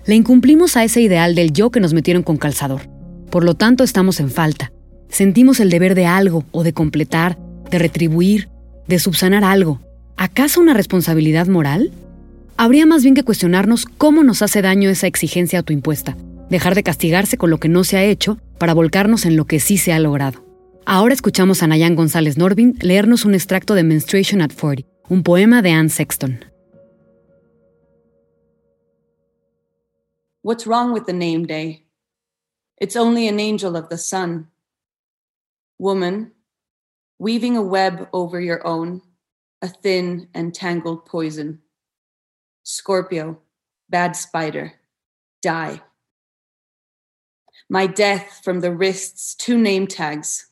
Le 0.04 0.14
incumplimos 0.14 0.76
a 0.76 0.84
ese 0.84 1.00
ideal 1.00 1.34
del 1.34 1.52
yo 1.52 1.70
que 1.70 1.80
nos 1.80 1.94
metieron 1.94 2.22
con 2.22 2.36
calzador. 2.36 2.93
Por 3.34 3.42
lo 3.42 3.54
tanto, 3.54 3.82
estamos 3.82 4.20
en 4.20 4.30
falta. 4.30 4.70
Sentimos 5.08 5.58
el 5.58 5.68
deber 5.68 5.96
de 5.96 6.06
algo 6.06 6.44
o 6.52 6.62
de 6.62 6.72
completar, 6.72 7.36
de 7.68 7.80
retribuir, 7.80 8.48
de 8.86 9.00
subsanar 9.00 9.42
algo. 9.42 9.80
¿Acaso 10.16 10.60
una 10.60 10.72
responsabilidad 10.72 11.48
moral? 11.48 11.90
Habría 12.56 12.86
más 12.86 13.02
bien 13.02 13.16
que 13.16 13.24
cuestionarnos 13.24 13.86
cómo 13.86 14.22
nos 14.22 14.40
hace 14.40 14.62
daño 14.62 14.88
esa 14.88 15.08
exigencia 15.08 15.58
autoimpuesta, 15.58 16.16
dejar 16.48 16.76
de 16.76 16.84
castigarse 16.84 17.36
con 17.36 17.50
lo 17.50 17.58
que 17.58 17.68
no 17.68 17.82
se 17.82 17.96
ha 17.96 18.04
hecho 18.04 18.38
para 18.56 18.72
volcarnos 18.72 19.26
en 19.26 19.36
lo 19.36 19.46
que 19.46 19.58
sí 19.58 19.78
se 19.78 19.92
ha 19.92 19.98
logrado. 19.98 20.44
Ahora 20.86 21.12
escuchamos 21.12 21.60
a 21.64 21.66
Nayan 21.66 21.96
González 21.96 22.38
Norvin 22.38 22.78
leernos 22.82 23.24
un 23.24 23.34
extracto 23.34 23.74
de 23.74 23.82
Menstruation 23.82 24.42
at 24.42 24.52
40, 24.52 24.88
un 25.08 25.24
poema 25.24 25.60
de 25.60 25.72
Anne 25.72 25.88
Sexton. 25.88 26.38
What's 30.44 30.68
wrong 30.68 30.92
with 30.92 31.06
the 31.06 31.12
name 31.12 31.48
day? 31.48 31.83
It's 32.78 32.96
only 32.96 33.28
an 33.28 33.38
angel 33.38 33.76
of 33.76 33.88
the 33.88 33.98
sun. 33.98 34.48
Woman, 35.78 36.32
weaving 37.18 37.56
a 37.56 37.62
web 37.62 38.08
over 38.12 38.40
your 38.40 38.66
own, 38.66 39.02
a 39.62 39.68
thin 39.68 40.28
and 40.34 40.54
tangled 40.54 41.06
poison. 41.06 41.60
Scorpio, 42.64 43.38
bad 43.88 44.16
spider, 44.16 44.72
die. 45.42 45.80
My 47.68 47.86
death 47.86 48.40
from 48.42 48.60
the 48.60 48.74
wrists, 48.74 49.34
two 49.34 49.56
name 49.56 49.86
tags. 49.86 50.48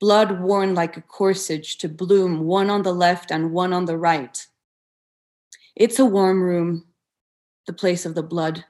Blood 0.00 0.40
worn 0.40 0.74
like 0.74 0.96
a 0.96 1.02
corsage 1.02 1.78
to 1.78 1.88
bloom, 1.88 2.46
one 2.46 2.70
on 2.70 2.82
the 2.82 2.92
left 2.92 3.30
and 3.30 3.52
one 3.52 3.72
on 3.72 3.84
the 3.84 3.96
right. 3.96 4.46
It's 5.74 5.98
a 5.98 6.04
warm 6.04 6.42
room, 6.42 6.86
the 7.66 7.72
place 7.72 8.04
of 8.04 8.14
the 8.14 8.22
blood 8.22 8.64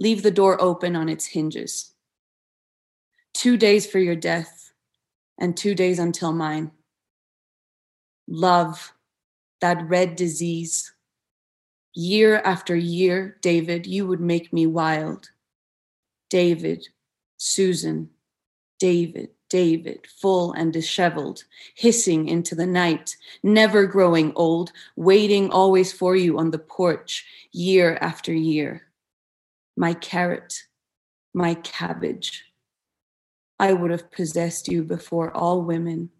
leave 0.00 0.22
the 0.22 0.30
door 0.30 0.60
open 0.60 0.96
on 0.96 1.10
its 1.10 1.26
hinges. 1.26 1.92
Two 3.34 3.58
days 3.58 3.86
for 3.86 3.98
your 3.98 4.16
death, 4.16 4.72
and 5.38 5.56
two 5.56 5.74
days 5.74 5.98
until 5.98 6.32
mine. 6.32 6.70
Love, 8.26 8.94
that 9.60 9.86
red 9.88 10.16
disease. 10.16 10.92
Year 11.94 12.40
after 12.46 12.74
year, 12.74 13.36
David, 13.42 13.86
you 13.86 14.06
would 14.06 14.20
make 14.20 14.52
me 14.52 14.66
wild. 14.66 15.28
David, 16.30 16.88
Susan, 17.36 18.08
David, 18.78 19.28
David, 19.50 20.06
full 20.06 20.52
and 20.52 20.72
disheveled, 20.72 21.44
hissing 21.74 22.26
into 22.26 22.54
the 22.54 22.66
night, 22.66 23.16
never 23.42 23.86
growing 23.86 24.32
old, 24.34 24.72
waiting 24.96 25.50
always 25.50 25.92
for 25.92 26.16
you 26.16 26.38
on 26.38 26.52
the 26.52 26.58
porch, 26.58 27.26
year 27.52 27.98
after 28.00 28.32
year 28.32 28.89
my 29.76 29.94
carrot, 29.94 30.54
my 31.34 31.54
cabbage. 31.54 32.44
I 33.58 33.72
would 33.72 33.90
have 33.90 34.10
possessed 34.10 34.68
you 34.68 34.82
before 34.82 35.30
all 35.36 35.62
women, 35.62 36.10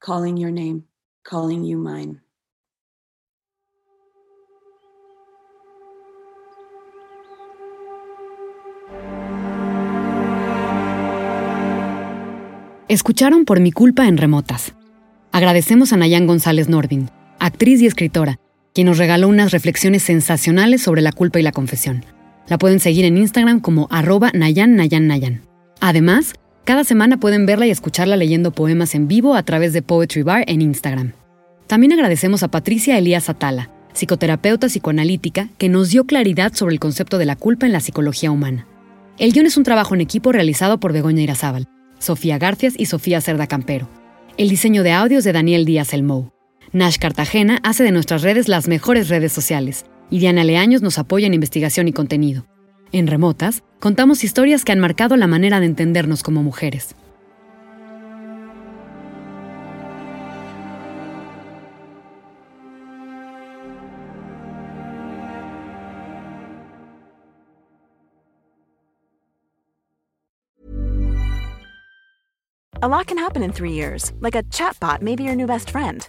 calling 0.00 0.36
your 0.36 0.52
name, 0.52 0.84
calling 1.24 1.64
you 1.64 1.76
mine. 1.76 2.20
Escucharon 12.90 13.44
por 13.44 13.60
mi 13.60 13.70
culpa 13.70 14.08
en 14.08 14.16
remotas. 14.16 14.74
Agradecemos 15.30 15.92
a 15.92 15.96
Nayan 15.96 16.26
González 16.26 16.68
Nordin, 16.68 17.08
actriz 17.38 17.80
y 17.80 17.86
escritora, 17.86 18.40
quien 18.74 18.88
nos 18.88 18.98
regaló 18.98 19.28
unas 19.28 19.52
reflexiones 19.52 20.02
sensacionales 20.02 20.82
sobre 20.82 21.00
la 21.00 21.12
culpa 21.12 21.38
y 21.38 21.44
la 21.44 21.52
confesión. 21.52 22.04
La 22.50 22.58
pueden 22.58 22.80
seguir 22.80 23.04
en 23.04 23.16
Instagram 23.16 23.60
como 23.60 23.86
arroba 23.92 24.32
Nayan 24.34 24.74
Nayan 24.74 25.06
Nayan. 25.06 25.42
Además, 25.80 26.34
cada 26.64 26.82
semana 26.82 27.20
pueden 27.20 27.46
verla 27.46 27.68
y 27.68 27.70
escucharla 27.70 28.16
leyendo 28.16 28.50
poemas 28.50 28.96
en 28.96 29.06
vivo 29.06 29.36
a 29.36 29.44
través 29.44 29.72
de 29.72 29.82
Poetry 29.82 30.24
Bar 30.24 30.42
en 30.48 30.60
Instagram. 30.60 31.12
También 31.68 31.92
agradecemos 31.92 32.42
a 32.42 32.48
Patricia 32.48 32.98
Elías 32.98 33.28
Atala, 33.28 33.70
psicoterapeuta 33.92 34.66
psicoanalítica, 34.66 35.48
que 35.58 35.68
nos 35.68 35.90
dio 35.90 36.06
claridad 36.06 36.52
sobre 36.52 36.74
el 36.74 36.80
concepto 36.80 37.18
de 37.18 37.24
la 37.26 37.36
culpa 37.36 37.66
en 37.66 37.72
la 37.72 37.78
psicología 37.78 38.32
humana. 38.32 38.66
El 39.16 39.32
guion 39.32 39.46
es 39.46 39.56
un 39.56 39.62
trabajo 39.62 39.94
en 39.94 40.00
equipo 40.00 40.32
realizado 40.32 40.80
por 40.80 40.92
Begoña 40.92 41.22
Irazábal, 41.22 41.68
Sofía 42.00 42.38
Garcias 42.38 42.74
y 42.76 42.86
Sofía 42.86 43.20
Cerda 43.20 43.46
Campero. 43.46 43.88
El 44.38 44.48
diseño 44.48 44.82
de 44.82 44.90
audios 44.90 45.22
de 45.22 45.32
Daniel 45.32 45.64
Díaz 45.64 45.94
Elmou. 45.94 46.32
Nash 46.72 46.98
Cartagena 46.98 47.60
hace 47.62 47.84
de 47.84 47.92
nuestras 47.92 48.22
redes 48.22 48.48
las 48.48 48.66
mejores 48.66 49.08
redes 49.08 49.30
sociales 49.30 49.84
y 50.10 50.18
Diana 50.18 50.44
Leaños 50.44 50.82
nos 50.82 50.98
apoya 50.98 51.26
en 51.26 51.34
investigación 51.34 51.88
y 51.88 51.92
contenido. 51.92 52.44
En 52.92 53.06
Remotas, 53.06 53.62
contamos 53.78 54.24
historias 54.24 54.64
que 54.64 54.72
han 54.72 54.80
marcado 54.80 55.16
la 55.16 55.28
manera 55.28 55.60
de 55.60 55.66
entendernos 55.66 56.22
como 56.22 56.42
mujeres. 56.42 56.96
A 72.82 72.88
lot 72.88 73.06
can 73.06 73.18
happen 73.18 73.42
in 73.42 73.52
three 73.52 73.72
years, 73.72 74.10
like 74.20 74.34
a 74.34 74.42
chatbot 74.44 75.02
may 75.02 75.14
be 75.14 75.22
your 75.22 75.36
new 75.36 75.46
best 75.46 75.70
friend. 75.70 76.08